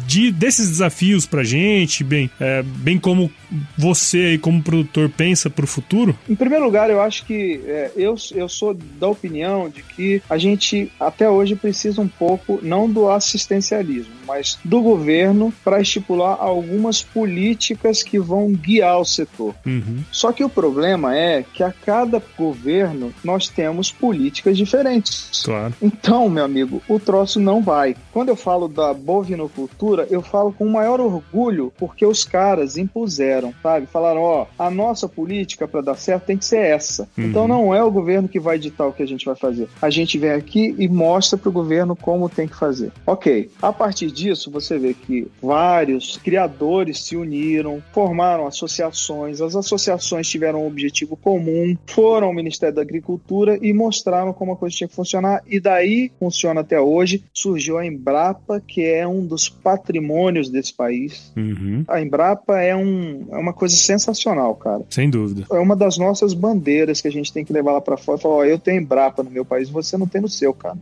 [0.07, 3.31] de, desses desafios pra gente, bem, é, bem como
[3.77, 6.17] você aí como produtor pensa pro futuro?
[6.29, 10.39] Em primeiro lugar, eu acho que é, eu, eu sou da opinião de que a
[10.39, 17.03] gente até hoje precisa um pouco, não do assistencialismo, mas do governo para estipular algumas
[17.03, 19.55] políticas que vão guiar o setor.
[19.65, 20.03] Uhum.
[20.11, 25.43] Só que o problema é que a cada governo nós temos políticas diferentes.
[25.45, 25.75] Claro.
[25.81, 27.97] Então, meu amigo, o troço não vai.
[28.13, 33.55] Quando eu falo da bovinocultura, eu falo com o maior orgulho porque os caras impuseram,
[33.63, 33.87] sabe?
[33.87, 37.09] Falaram, ó, a nossa política para dar certo tem que ser essa.
[37.17, 37.25] Uhum.
[37.25, 39.69] Então não é o governo que vai ditar o que a gente vai fazer.
[39.81, 42.93] A gente vem aqui e mostra para o governo como tem que fazer.
[43.07, 43.51] Ok.
[43.61, 50.63] A partir disso, você vê que vários criadores se uniram, formaram associações, as associações tiveram
[50.63, 54.95] um objetivo comum, foram ao Ministério da Agricultura e mostraram como a coisa tinha que
[54.95, 57.25] funcionar, e daí funciona até hoje.
[57.33, 59.49] Surgiu a Embrapa, que é um dos
[59.85, 61.33] patrimônios desse país.
[61.37, 61.85] Uhum.
[61.87, 64.83] A Embrapa é, um, é uma coisa sensacional, cara.
[64.89, 65.47] Sem dúvida.
[65.51, 68.19] É uma das nossas bandeiras que a gente tem que levar lá para fora.
[68.19, 70.79] Falar, ó, eu tenho Embrapa no meu país, você não tem no seu, cara.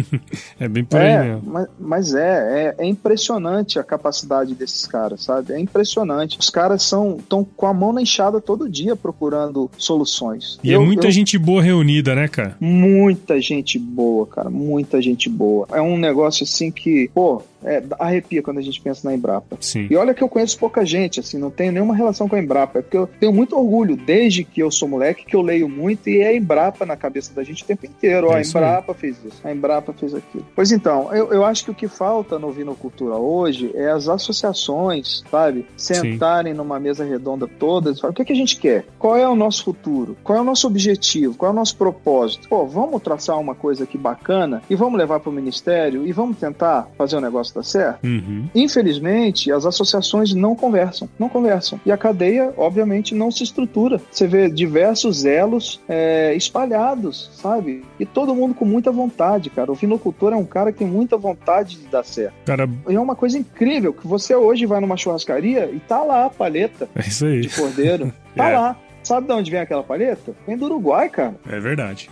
[0.58, 1.42] é bem por aí é, mesmo.
[1.50, 5.52] Mas, mas é, é é, impressionante a capacidade desses caras, sabe?
[5.52, 6.38] É impressionante.
[6.38, 10.58] Os caras são estão com a mão na enxada todo dia procurando soluções.
[10.62, 11.10] E é eu, é muita eu...
[11.10, 12.56] gente boa reunida, né, cara?
[12.60, 14.50] Muita gente boa, cara.
[14.50, 15.66] Muita gente boa.
[15.72, 19.56] É um negócio assim que, pô, é, arrepia quando a gente pensa na Embrapa.
[19.60, 19.86] Sim.
[19.90, 22.78] E olha que eu conheço pouca gente, assim, não tenho nenhuma relação com a Embrapa,
[22.78, 26.08] é porque eu tenho muito orgulho, desde que eu sou moleque, que eu leio muito
[26.08, 28.28] e é a Embrapa na cabeça da gente o tempo inteiro.
[28.28, 28.98] Ó, é a Embrapa aí.
[28.98, 30.46] fez isso, a Embrapa fez aquilo.
[30.54, 35.22] Pois então, eu, eu acho que o que falta no Vinocultura hoje é as associações,
[35.30, 36.56] sabe, sentarem Sim.
[36.56, 38.86] numa mesa redonda todas e falar, o que, é que a gente quer?
[38.98, 40.16] Qual é o nosso futuro?
[40.22, 41.34] Qual é o nosso objetivo?
[41.36, 42.48] Qual é o nosso propósito?
[42.48, 46.38] Pô, vamos traçar uma coisa aqui bacana e vamos levar para o ministério e vamos
[46.38, 48.04] tentar fazer um negócio negócio tá certo?
[48.04, 48.48] Uhum.
[48.54, 51.80] Infelizmente, as associações não conversam, não conversam.
[51.84, 54.00] E a cadeia, obviamente, não se estrutura.
[54.10, 57.84] Você vê diversos elos é, espalhados, sabe?
[57.98, 59.70] E todo mundo com muita vontade, cara.
[59.70, 62.34] O vinocultor é um cara que tem muita vontade de dar certo.
[62.44, 62.68] Cara...
[62.88, 66.30] E é uma coisa incrível que você hoje vai numa churrascaria e tá lá a
[66.30, 68.12] paleta é de cordeiro.
[68.36, 68.56] Tá é.
[68.56, 68.76] lá.
[69.02, 70.32] Sabe de onde vem aquela palheta?
[70.46, 71.34] Vem do Uruguai, cara.
[71.48, 72.08] É verdade.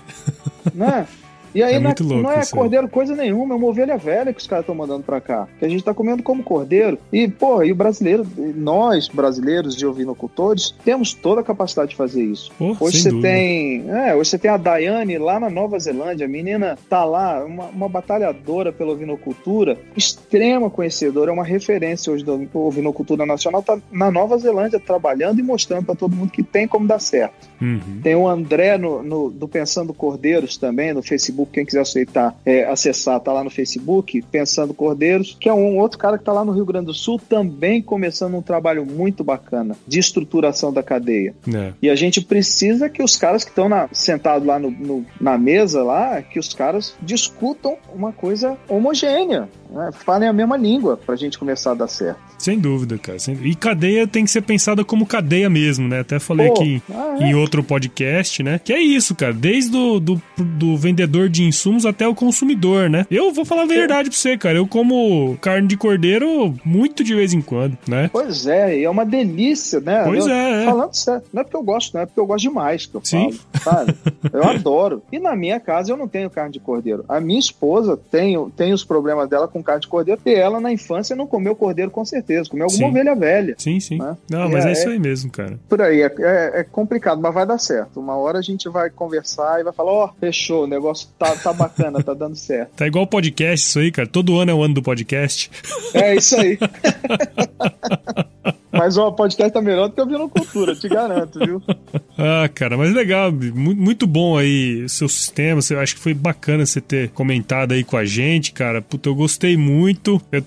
[0.75, 1.07] Né?
[1.55, 4.41] E aí é não, é, não é cordeiro coisa nenhuma, é uma ovelha velha que
[4.41, 5.49] os caras estão mandando pra cá.
[5.59, 6.99] Que a gente tá comendo como cordeiro.
[7.13, 12.25] E, pô, e o brasileiro, nós, brasileiros de ovinocultores, temos toda a capacidade de fazer
[12.25, 12.53] isso.
[12.59, 13.89] Oh, hoje você tem.
[13.89, 16.27] É, hoje você tem a Daiane lá na Nova Zelândia.
[16.27, 22.25] A menina tá lá, uma, uma batalhadora pela ovinocultura, extrema conhecedora, é uma referência hoje
[22.25, 26.67] da ovinocultura nacional, tá na Nova Zelândia trabalhando e mostrando para todo mundo que tem
[26.67, 27.49] como dar certo.
[27.61, 28.01] Uhum.
[28.03, 31.36] Tem o André no, no, do Pensando Cordeiros também, no Facebook.
[31.45, 35.99] Quem quiser aceitar, é, acessar, tá lá no Facebook, Pensando Cordeiros, que é um outro
[35.99, 39.77] cara que tá lá no Rio Grande do Sul, também começando um trabalho muito bacana
[39.87, 41.35] de estruturação da cadeia.
[41.53, 41.73] É.
[41.83, 45.83] E a gente precisa que os caras que estão sentados lá no, no, na mesa
[45.83, 49.91] lá, que os caras discutam uma coisa homogênea, né?
[49.93, 52.19] falem a mesma língua pra gente começar a dar certo.
[52.39, 53.19] Sem dúvida, cara.
[53.43, 56.01] E cadeia tem que ser pensada como cadeia mesmo, né?
[56.01, 57.25] Até falei Pô, aqui ah, é.
[57.25, 58.61] em outro podcast, né?
[58.63, 59.33] Que é isso, cara.
[59.33, 63.07] Desde do, do, do, vendedor de insumos até o consumidor, né?
[63.11, 64.59] Eu vou falar a verdade pra você, cara.
[64.59, 68.11] Eu como carne de cordeiro muito de vez em quando, né?
[68.13, 70.05] Pois é, e é uma delícia, né?
[70.05, 70.67] Pois eu, é, é.
[70.67, 73.01] Falando sério, não é porque eu gosto, não é porque eu gosto demais que eu
[73.03, 73.33] Sim.
[73.55, 73.95] falo, sabe?
[74.33, 75.03] Eu adoro.
[75.11, 77.05] E na minha casa eu não tenho carne de cordeiro.
[77.09, 80.73] A minha esposa tem, tem os problemas dela com carne de cordeiro e ela na
[80.73, 82.49] infância não comeu cordeiro com certeza.
[82.49, 82.85] Comer alguma sim.
[82.85, 83.55] ovelha velha.
[83.59, 83.99] Sim, sim.
[83.99, 84.17] Né?
[84.31, 85.59] Não, mas é, é, isso aí mesmo, cara.
[85.69, 88.01] Por aí, é, é, é, complicado, mas vai dar certo.
[88.01, 91.35] Uma hora a gente vai conversar e vai falar, ó, oh, fechou, o negócio tá,
[91.37, 92.71] tá bacana, tá dando certo.
[92.77, 94.09] Tá igual podcast isso aí, cara.
[94.09, 95.51] Todo ano é o ano do podcast.
[95.95, 96.59] É isso aí.
[98.77, 101.63] Mas o podcast tá melhor do que a Cultura, te garanto, viu?
[102.19, 105.61] ah, cara, mas legal, muito bom aí o seu sistema.
[105.71, 108.83] Eu acho que foi bacana você ter comentado aí com a gente, cara.
[108.83, 110.21] Puta, eu gostei muito.
[110.31, 110.43] Eu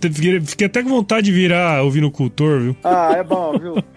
[0.45, 2.75] fiquei até com vontade de virar ouvindo cultor, viu?
[2.83, 3.75] Ah, é bom, viu?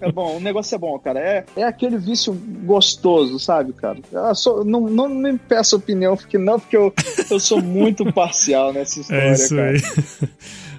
[0.00, 1.20] É bom, o negócio é bom, cara.
[1.20, 2.32] É, é aquele vício
[2.64, 3.98] gostoso, sabe, cara?
[4.34, 6.92] Sou, não, não me peça opinião, porque não, porque eu,
[7.30, 9.70] eu sou muito parcial nessa história, é isso cara.
[9.70, 10.28] Aí.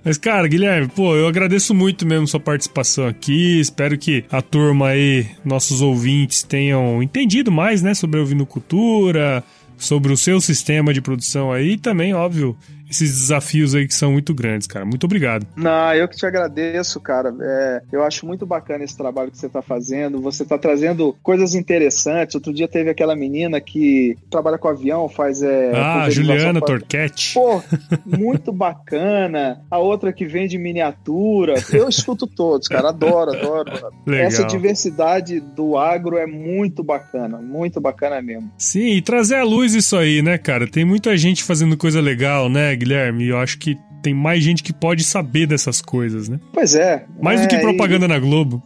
[0.03, 3.59] Mas, cara, Guilherme, pô, eu agradeço muito mesmo sua participação aqui.
[3.59, 9.43] Espero que a turma aí, nossos ouvintes, tenham entendido mais, né, sobre a ovinocultura,
[9.77, 12.57] sobre o seu sistema de produção aí e também, óbvio,
[12.91, 14.85] esses desafios aí que são muito grandes, cara.
[14.85, 15.47] Muito obrigado.
[15.55, 17.33] Não, eu que te agradeço, cara.
[17.41, 20.21] É, eu acho muito bacana esse trabalho que você está fazendo.
[20.21, 22.35] Você está trazendo coisas interessantes.
[22.35, 25.41] Outro dia teve aquela menina que trabalha com avião, faz.
[25.41, 26.67] É, ah, Juliana pra...
[26.67, 27.33] Torquete.
[27.33, 27.61] Pô,
[28.05, 29.61] muito bacana.
[29.71, 31.55] A outra que vende miniatura.
[31.71, 32.89] Eu escuto todos, cara.
[32.89, 33.71] Adoro, adoro.
[34.05, 34.27] Legal.
[34.27, 37.37] Essa diversidade do agro é muito bacana.
[37.37, 38.51] Muito bacana mesmo.
[38.57, 40.67] Sim, e trazer à luz isso aí, né, cara?
[40.67, 42.75] Tem muita gente fazendo coisa legal, né?
[42.83, 43.27] Guilherme.
[43.27, 46.39] Eu acho que tem mais gente que pode saber dessas coisas, né?
[46.51, 47.05] Pois é.
[47.21, 48.07] Mais é, do que propaganda e...
[48.07, 48.61] na Globo.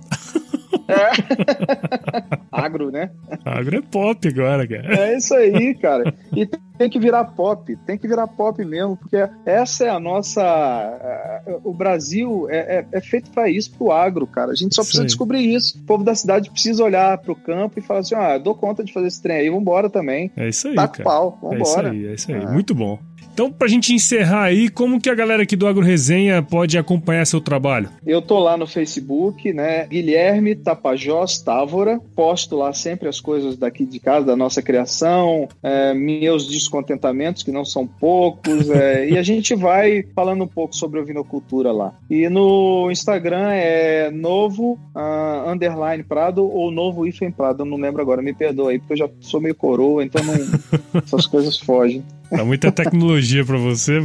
[0.87, 2.35] É.
[2.51, 3.09] Agro, né?
[3.43, 5.07] Agro é pop agora, cara.
[5.07, 6.13] É isso aí, cara.
[6.35, 6.47] E
[6.77, 11.41] tem que virar pop, tem que virar pop mesmo, porque essa é a nossa.
[11.63, 14.51] O Brasil é, é, é feito para isso, pro agro, cara.
[14.51, 15.77] A gente só precisa descobrir isso.
[15.77, 18.93] O povo da cidade precisa olhar pro campo e falar assim: ah, dou conta de
[18.93, 20.31] fazer esse trem aí, vambora também.
[20.35, 20.75] É isso aí.
[20.75, 21.03] Tá cara.
[21.03, 21.59] pau, vambora.
[21.59, 22.41] É isso aí, é isso aí.
[22.41, 22.51] É.
[22.51, 22.99] Muito bom.
[23.35, 27.27] Então, pra gente encerrar aí, como que a galera aqui do Agro Resenha pode acompanhar
[27.27, 27.89] seu trabalho?
[28.07, 29.85] Eu tô lá no Facebook, né?
[29.87, 31.99] Guilherme Tapajós Távora.
[32.15, 37.51] Posto lá sempre as coisas daqui de casa, da nossa criação, é, meus descontentamentos, que
[37.51, 41.93] não são poucos, é, e a gente vai falando um pouco sobre ovinocultura lá.
[42.09, 48.01] E no Instagram é novo uh, underline Prado ou novo hífen Prado, eu não lembro
[48.01, 50.35] agora, me perdoa aí, porque eu já sou meio coroa, então não,
[51.03, 52.01] essas coisas fogem.
[52.29, 53.99] Tá muita tecnologia pra você.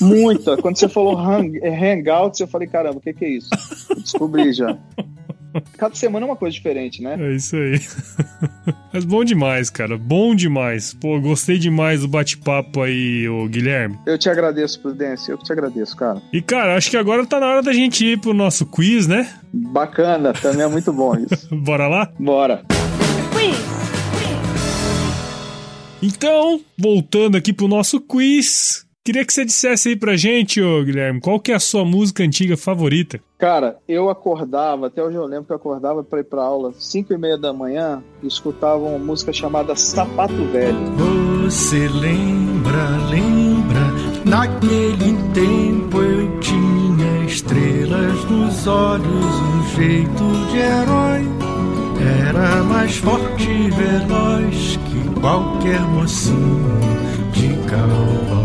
[0.00, 0.56] Muita.
[0.56, 3.48] Quando você falou hang, é, Hangouts, eu falei, caramba, o que, que é isso?
[3.90, 4.76] Eu descobri já.
[5.76, 7.16] Cada semana é uma coisa diferente, né?
[7.18, 7.80] É isso aí.
[8.92, 9.96] Mas bom demais, cara.
[9.96, 10.94] Bom demais.
[10.94, 13.98] Pô, gostei demais do bate-papo aí, ô Guilherme.
[14.06, 15.32] Eu te agradeço, Prudência.
[15.32, 16.20] Eu te agradeço, cara.
[16.32, 19.28] E, cara, acho que agora tá na hora da gente ir pro nosso quiz, né?
[19.52, 20.32] Bacana.
[20.32, 21.48] Também é muito bom isso.
[21.54, 22.10] Bora lá?
[22.18, 22.62] Bora.
[26.06, 31.20] Então, voltando aqui pro nosso quiz, queria que você dissesse aí pra gente, ô Guilherme,
[31.20, 33.18] qual que é a sua música antiga favorita?
[33.36, 37.12] Cara, eu acordava, até hoje eu lembro que eu acordava para ir pra aula 5
[37.12, 40.78] e meia da manhã e escutava uma música chamada Sapato Velho.
[41.44, 43.92] Você lembra, lembra,
[44.24, 46.66] naquele tempo eu tinha
[48.56, 51.45] seus olhos um jeito de herói.
[52.28, 56.80] Era mais forte e veloz que qualquer mocinho
[57.32, 58.35] de cowboy.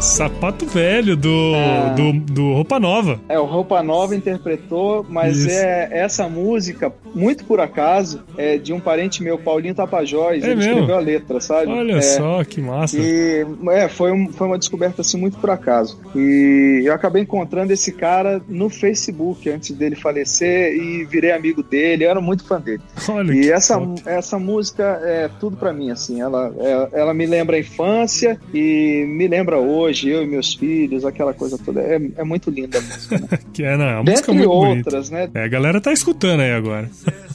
[0.00, 1.94] Sapato Velho do, é...
[1.94, 3.20] do, do, Roupa Nova.
[3.28, 5.50] É, o Roupa Nova interpretou, mas Isso.
[5.50, 10.42] é essa música, muito por acaso, é de um parente meu, Paulinho Tapajós.
[10.44, 10.72] É ele mesmo?
[10.72, 11.66] escreveu a letra, sabe?
[11.66, 12.96] Olha é, só, que massa.
[12.96, 16.00] E é, foi, um, foi uma descoberta assim muito por acaso.
[16.14, 22.04] E eu acabei encontrando esse cara no Facebook antes dele falecer e virei amigo dele.
[22.04, 22.82] Eu era muito fã dele.
[23.08, 26.20] Olha e essa, essa música é tudo para mim, assim.
[26.20, 30.54] Ela, é, ela me lembra a infância e me lembra hoje hoje, eu e meus
[30.54, 31.80] filhos, aquela coisa toda.
[31.80, 33.28] É, é muito linda a música, né?
[33.52, 35.30] que é, não, a música é muito outras, bonita.
[35.32, 35.42] né?
[35.42, 36.88] É, a galera tá escutando aí agora.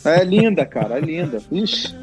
[0.05, 1.41] É linda, cara, é linda.
[1.51, 1.95] Ixi.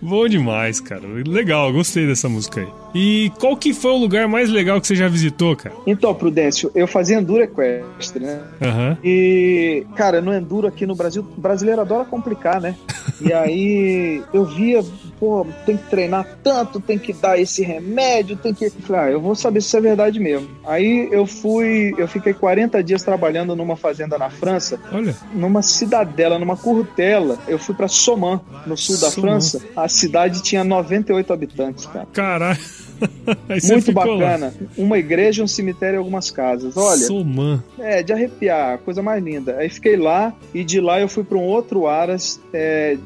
[0.00, 1.02] Bom demais, cara.
[1.26, 2.68] Legal, gostei dessa música aí.
[2.94, 5.74] E qual que foi o lugar mais legal que você já visitou, cara?
[5.86, 8.40] Então, Prudêncio, eu fazia Enduro Equestre, né?
[8.60, 8.96] Uhum.
[9.04, 12.76] E, cara, no Enduro aqui no Brasil, o brasileiro adora complicar, né?
[13.20, 14.84] E aí eu via,
[15.18, 18.68] pô, tem que treinar tanto, tem que dar esse remédio, tem que.
[18.70, 20.48] Falei, ah, eu vou saber se isso é verdade mesmo.
[20.66, 25.14] Aí eu fui, eu fiquei 40 dias trabalhando numa fazenda na França, Olha.
[25.32, 27.38] numa cidadela, numa curtela.
[27.46, 29.62] Eu fui para Soman, no sul da França.
[29.76, 32.06] A cidade tinha 98 habitantes, cara.
[32.12, 32.60] Caralho.
[33.68, 34.46] Muito bacana.
[34.46, 34.66] Lá.
[34.76, 36.76] Uma igreja, um cemitério e algumas casas.
[36.76, 36.98] Olha.
[36.98, 37.62] Soman.
[37.78, 39.56] É, de arrepiar, coisa mais linda.
[39.56, 42.96] Aí fiquei lá e de lá eu fui para um outro Aras é,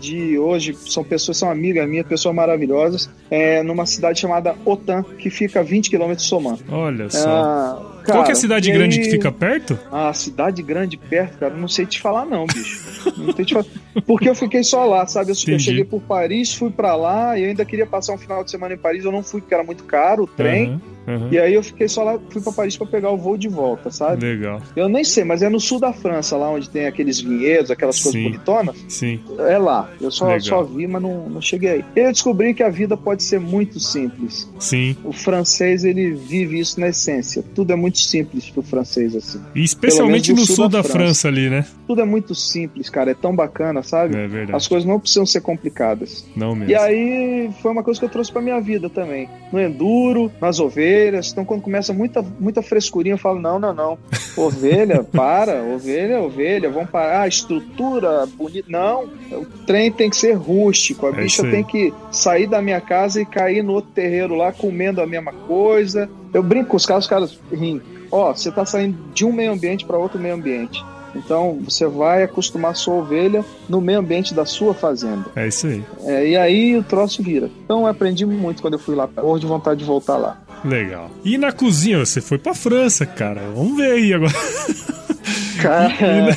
[0.00, 5.30] de hoje são pessoas, são amigas minhas, pessoas maravilhosas, é, numa cidade chamada Otan, que
[5.30, 6.58] fica a 20 quilômetros de Soman.
[6.70, 7.28] Olha só.
[7.28, 9.04] Ah, Cara, Qual que é a cidade grande aí...
[9.04, 9.76] que fica perto?
[9.90, 13.12] Ah, cidade grande perto, cara, não sei te falar não, bicho.
[13.16, 13.66] não sei te falar.
[14.06, 15.32] Porque eu fiquei só lá, sabe?
[15.32, 18.50] Eu, eu cheguei por Paris, fui para lá e ainda queria passar um final de
[18.50, 20.70] semana em Paris, eu não fui porque era muito caro o trem.
[20.70, 20.96] Uhum.
[21.06, 21.28] Uhum.
[21.30, 23.90] E aí eu fiquei só lá, fui para Paris para pegar o voo de volta,
[23.90, 24.26] sabe?
[24.26, 24.60] Legal.
[24.74, 28.02] Eu nem sei, mas é no sul da França, lá onde tem aqueles vinhedos, aquelas
[28.02, 28.76] coisas bonitonas.
[28.88, 29.20] Sim.
[29.38, 29.88] É lá.
[30.00, 31.84] Eu só, só vi, mas não, não cheguei aí.
[31.94, 34.50] Eu descobri que a vida pode ser muito simples.
[34.58, 34.96] Sim.
[35.04, 37.44] O francês, ele vive isso na essência.
[37.54, 39.40] Tudo é muito simples pro francês, assim.
[39.54, 40.98] E especialmente no sul, sul da, da França.
[40.98, 41.28] França.
[41.28, 41.64] ali, né?
[41.86, 43.10] Tudo é muito simples, cara.
[43.10, 44.16] É tão bacana, sabe?
[44.16, 44.56] É verdade.
[44.56, 46.26] As coisas não precisam ser complicadas.
[46.34, 46.70] Não mesmo.
[46.70, 49.28] E aí foi uma coisa que eu trouxe pra minha vida também.
[49.52, 51.30] No enduro, nas ovelhas.
[51.30, 53.98] Então quando começa muita, muita frescurinha, eu falo, não, não, não.
[54.36, 55.62] Ovelha, para.
[55.62, 56.70] Ovelha, ovelha.
[56.70, 57.22] Vamos parar.
[57.22, 58.68] Ah, estrutura bonita.
[58.68, 59.04] Não.
[59.32, 61.06] O trem tem que ser rústico.
[61.06, 64.52] A é bicha tem que sair da minha casa e cair no outro terreiro lá
[64.52, 66.08] comendo a mesma coisa.
[66.36, 67.80] Eu brinco com os caras, os caras riem.
[68.12, 70.84] Ó, você está saindo de um meio ambiente para outro meio ambiente.
[71.14, 75.24] Então você vai acostumar a sua ovelha no meio ambiente da sua fazenda.
[75.34, 75.82] É isso aí.
[76.04, 77.50] É, e aí o troço vira.
[77.64, 79.08] Então eu aprendi muito quando eu fui lá.
[79.16, 80.36] Hoje de vontade de voltar lá.
[80.62, 81.10] Legal.
[81.24, 83.40] E na cozinha, você foi pra França, cara.
[83.54, 84.34] Vamos ver aí agora.
[85.60, 85.92] Cara,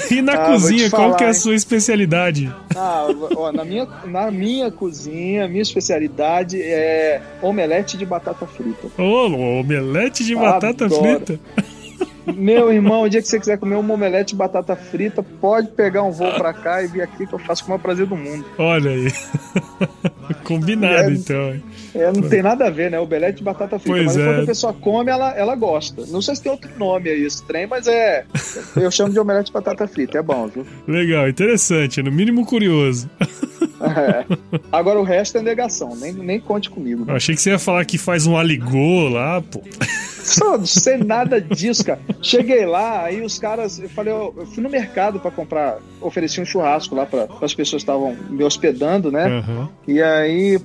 [0.10, 2.54] e, e, na, ah, cozinha, falar, qual que é a sua especialidade?
[2.76, 8.88] Ah, ó, na, minha, na minha cozinha, minha especialidade é omelete de batata frita.
[8.98, 11.02] Ô, oh, omelete de batata Adoro.
[11.02, 11.40] frita?
[12.36, 16.04] Meu irmão, o dia que você quiser comer um omelete de batata frita, pode pegar
[16.04, 18.16] um voo pra cá e vir aqui que eu faço com o maior prazer do
[18.16, 18.46] mundo.
[18.58, 19.12] Olha aí.
[20.50, 21.62] Combinado, é, então.
[21.94, 23.00] É, não tem nada a ver, né?
[23.00, 23.98] Omelete de batata frita.
[23.98, 24.26] Pois mas é.
[24.26, 26.06] quando a pessoa come, ela, ela gosta.
[26.08, 28.26] Não sei se tem outro nome aí, esse trem, mas é.
[28.76, 30.18] Eu chamo de omelete de batata frita.
[30.18, 30.66] É bom, viu?
[30.88, 32.02] Legal, interessante.
[32.02, 33.08] No mínimo curioso.
[33.82, 34.26] É.
[34.72, 37.06] Agora o resto é negação, nem, nem conte comigo.
[37.06, 37.14] Né?
[37.14, 39.62] Eu achei que você ia falar que faz um aligô lá, pô.
[40.42, 42.00] Não, sei nada disso, cara.
[42.22, 46.40] Cheguei lá, aí os caras, eu falei, eu, eu fui no mercado para comprar, ofereci
[46.40, 49.28] um churrasco lá para as pessoas que estavam me hospedando, né?
[49.28, 49.68] Uhum.
[49.88, 50.60] E aí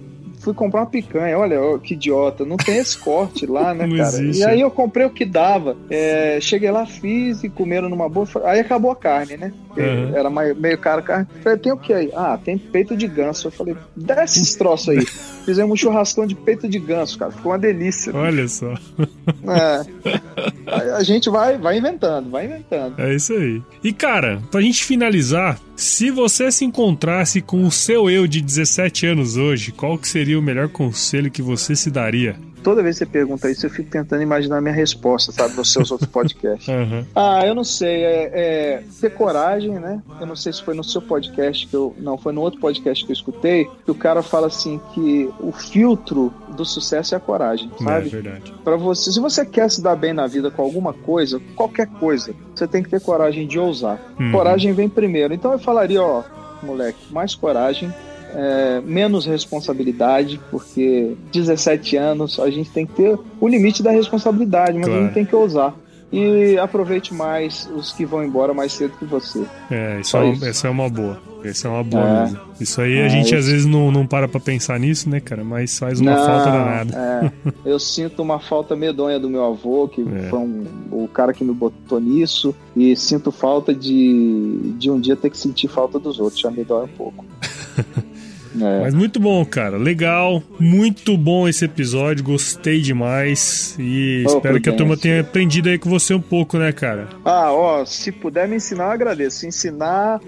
[0.45, 1.39] fui comprar uma picanha.
[1.39, 4.09] Olha, que idiota, não tem esse corte lá, né, cara?
[4.09, 4.43] Existe.
[4.43, 5.77] E aí eu comprei o que dava.
[5.89, 8.29] É, cheguei lá, fiz e comeram numa boa.
[8.45, 9.53] Aí acabou a carne, né?
[9.77, 10.17] Uhum.
[10.17, 11.27] Era meio caro a carne.
[11.43, 12.11] Falei, tem o que aí?
[12.15, 13.49] Ah, tem peito de ganso.
[13.49, 15.05] Eu falei, desce esse troço aí.
[15.45, 17.33] Fizemos um churrascão de peito de ganso, cara.
[17.33, 18.15] Ficou uma delícia.
[18.15, 18.73] Olha só.
[19.47, 20.93] É.
[20.95, 22.99] A gente vai, vai inventando, vai inventando.
[22.99, 23.63] É isso aí.
[23.83, 29.07] E, cara, pra gente finalizar, se você se encontrasse com o seu eu de 17
[29.07, 32.37] anos hoje, qual que seria o melhor conselho que você se daria?
[32.65, 35.71] Toda vez que você pergunta isso, eu fico tentando imaginar a minha resposta, sabe, nos
[35.71, 36.65] seus outros podcasts.
[36.75, 37.05] Uhum.
[37.15, 40.03] Ah, eu não sei, é, é, ter coragem, né?
[40.21, 41.95] Eu não sei se foi no seu podcast que eu.
[41.99, 45.53] Não, foi no outro podcast que eu escutei, que o cara fala assim que o
[45.53, 48.07] filtro do sucesso é a coragem, é sabe?
[48.07, 48.55] É verdade.
[48.65, 52.35] Para você, se você quer se dar bem na vida com alguma coisa, qualquer coisa,
[52.55, 54.01] você tem que ter coragem de ousar.
[54.19, 54.33] Uhum.
[54.33, 55.35] Coragem vem primeiro.
[55.35, 56.23] Então eu falaria, ó,
[56.63, 57.93] moleque, mais coragem,
[58.35, 64.77] é, menos responsabilidade, porque 17 anos a gente tem que ter o limite da responsabilidade,
[64.77, 65.01] mas claro.
[65.01, 65.75] a gente tem que ousar.
[66.13, 69.45] e aproveite mais os que vão embora mais cedo que você.
[69.71, 70.45] É, isso, é, isso.
[70.45, 71.21] essa é uma boa.
[71.45, 72.23] Essa é uma boa é.
[72.23, 72.41] mesmo.
[72.59, 75.45] Isso aí a é, gente às vezes não, não para pra pensar nisso, né, cara?
[75.45, 76.97] Mas faz uma não, falta danada.
[76.97, 77.53] É.
[77.71, 80.29] Eu sinto uma falta medonha do meu avô, que é.
[80.31, 85.17] foi um, o cara que me botou nisso, e sinto falta de, de um dia
[85.17, 86.41] ter que sentir falta dos outros.
[86.41, 87.25] Já me dói um pouco.
[88.61, 88.81] É.
[88.81, 89.77] Mas muito bom, cara.
[89.77, 90.43] Legal.
[90.59, 92.25] Muito bom esse episódio.
[92.25, 93.77] Gostei demais.
[93.79, 97.09] E oh, espero que a turma tenha aprendido aí com você um pouco, né, cara?
[97.25, 99.39] Ah, ó, se puder me ensinar, eu agradeço.
[99.39, 100.21] Se ensinar,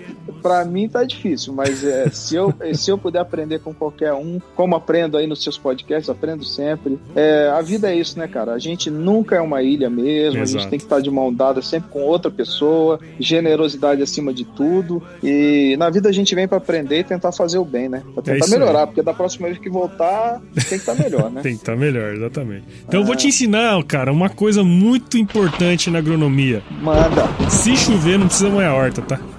[0.42, 1.52] pra mim tá difícil.
[1.52, 5.42] Mas é, se, eu, se eu puder aprender com qualquer um, como aprendo aí nos
[5.42, 6.98] seus podcasts, aprendo sempre.
[7.14, 8.52] É, a vida é isso, né, cara?
[8.52, 10.42] A gente nunca é uma ilha mesmo.
[10.42, 10.42] Exato.
[10.42, 12.98] A gente tem que estar de mão dada sempre com outra pessoa.
[13.18, 15.02] Generosidade acima de tudo.
[15.22, 18.02] E na vida a gente vem para aprender e tentar fazer o bem, né?
[18.16, 18.86] Pra tentar é melhorar, aí.
[18.86, 21.40] porque da próxima vez que voltar, tem que estar tá melhor, né?
[21.44, 22.64] tem que estar tá melhor, exatamente.
[22.88, 23.02] Então é.
[23.02, 26.62] eu vou te ensinar, cara, uma coisa muito importante na agronomia.
[26.80, 27.28] Manda.
[27.50, 29.20] Se chover, não precisa molhar a horta, tá?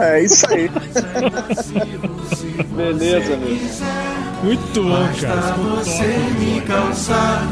[0.00, 0.70] É isso aí.
[2.74, 3.58] Beleza, meu.
[4.42, 5.52] Muito bom, cara.
[5.76, 7.46] você me calçar,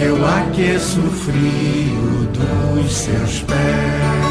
[0.00, 4.27] eu aqueço o frio dos seus pés.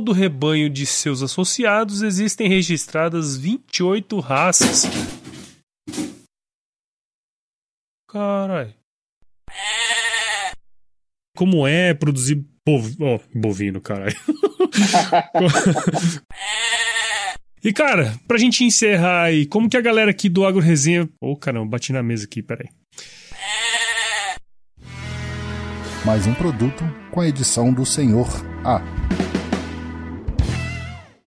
[0.00, 4.84] Todo o rebanho de seus associados existem registradas 28 raças.
[8.08, 8.74] Carai.
[11.36, 12.96] Como é produzir bov...
[12.98, 14.16] oh, bovino, caralho.
[17.62, 21.02] e cara, pra gente encerrar aí, como que a galera aqui do Agro Resenha.
[21.20, 22.70] Ô oh, caramba, bati na mesa aqui, peraí.
[26.06, 28.28] Mais um produto com a edição do Senhor
[28.64, 28.80] A.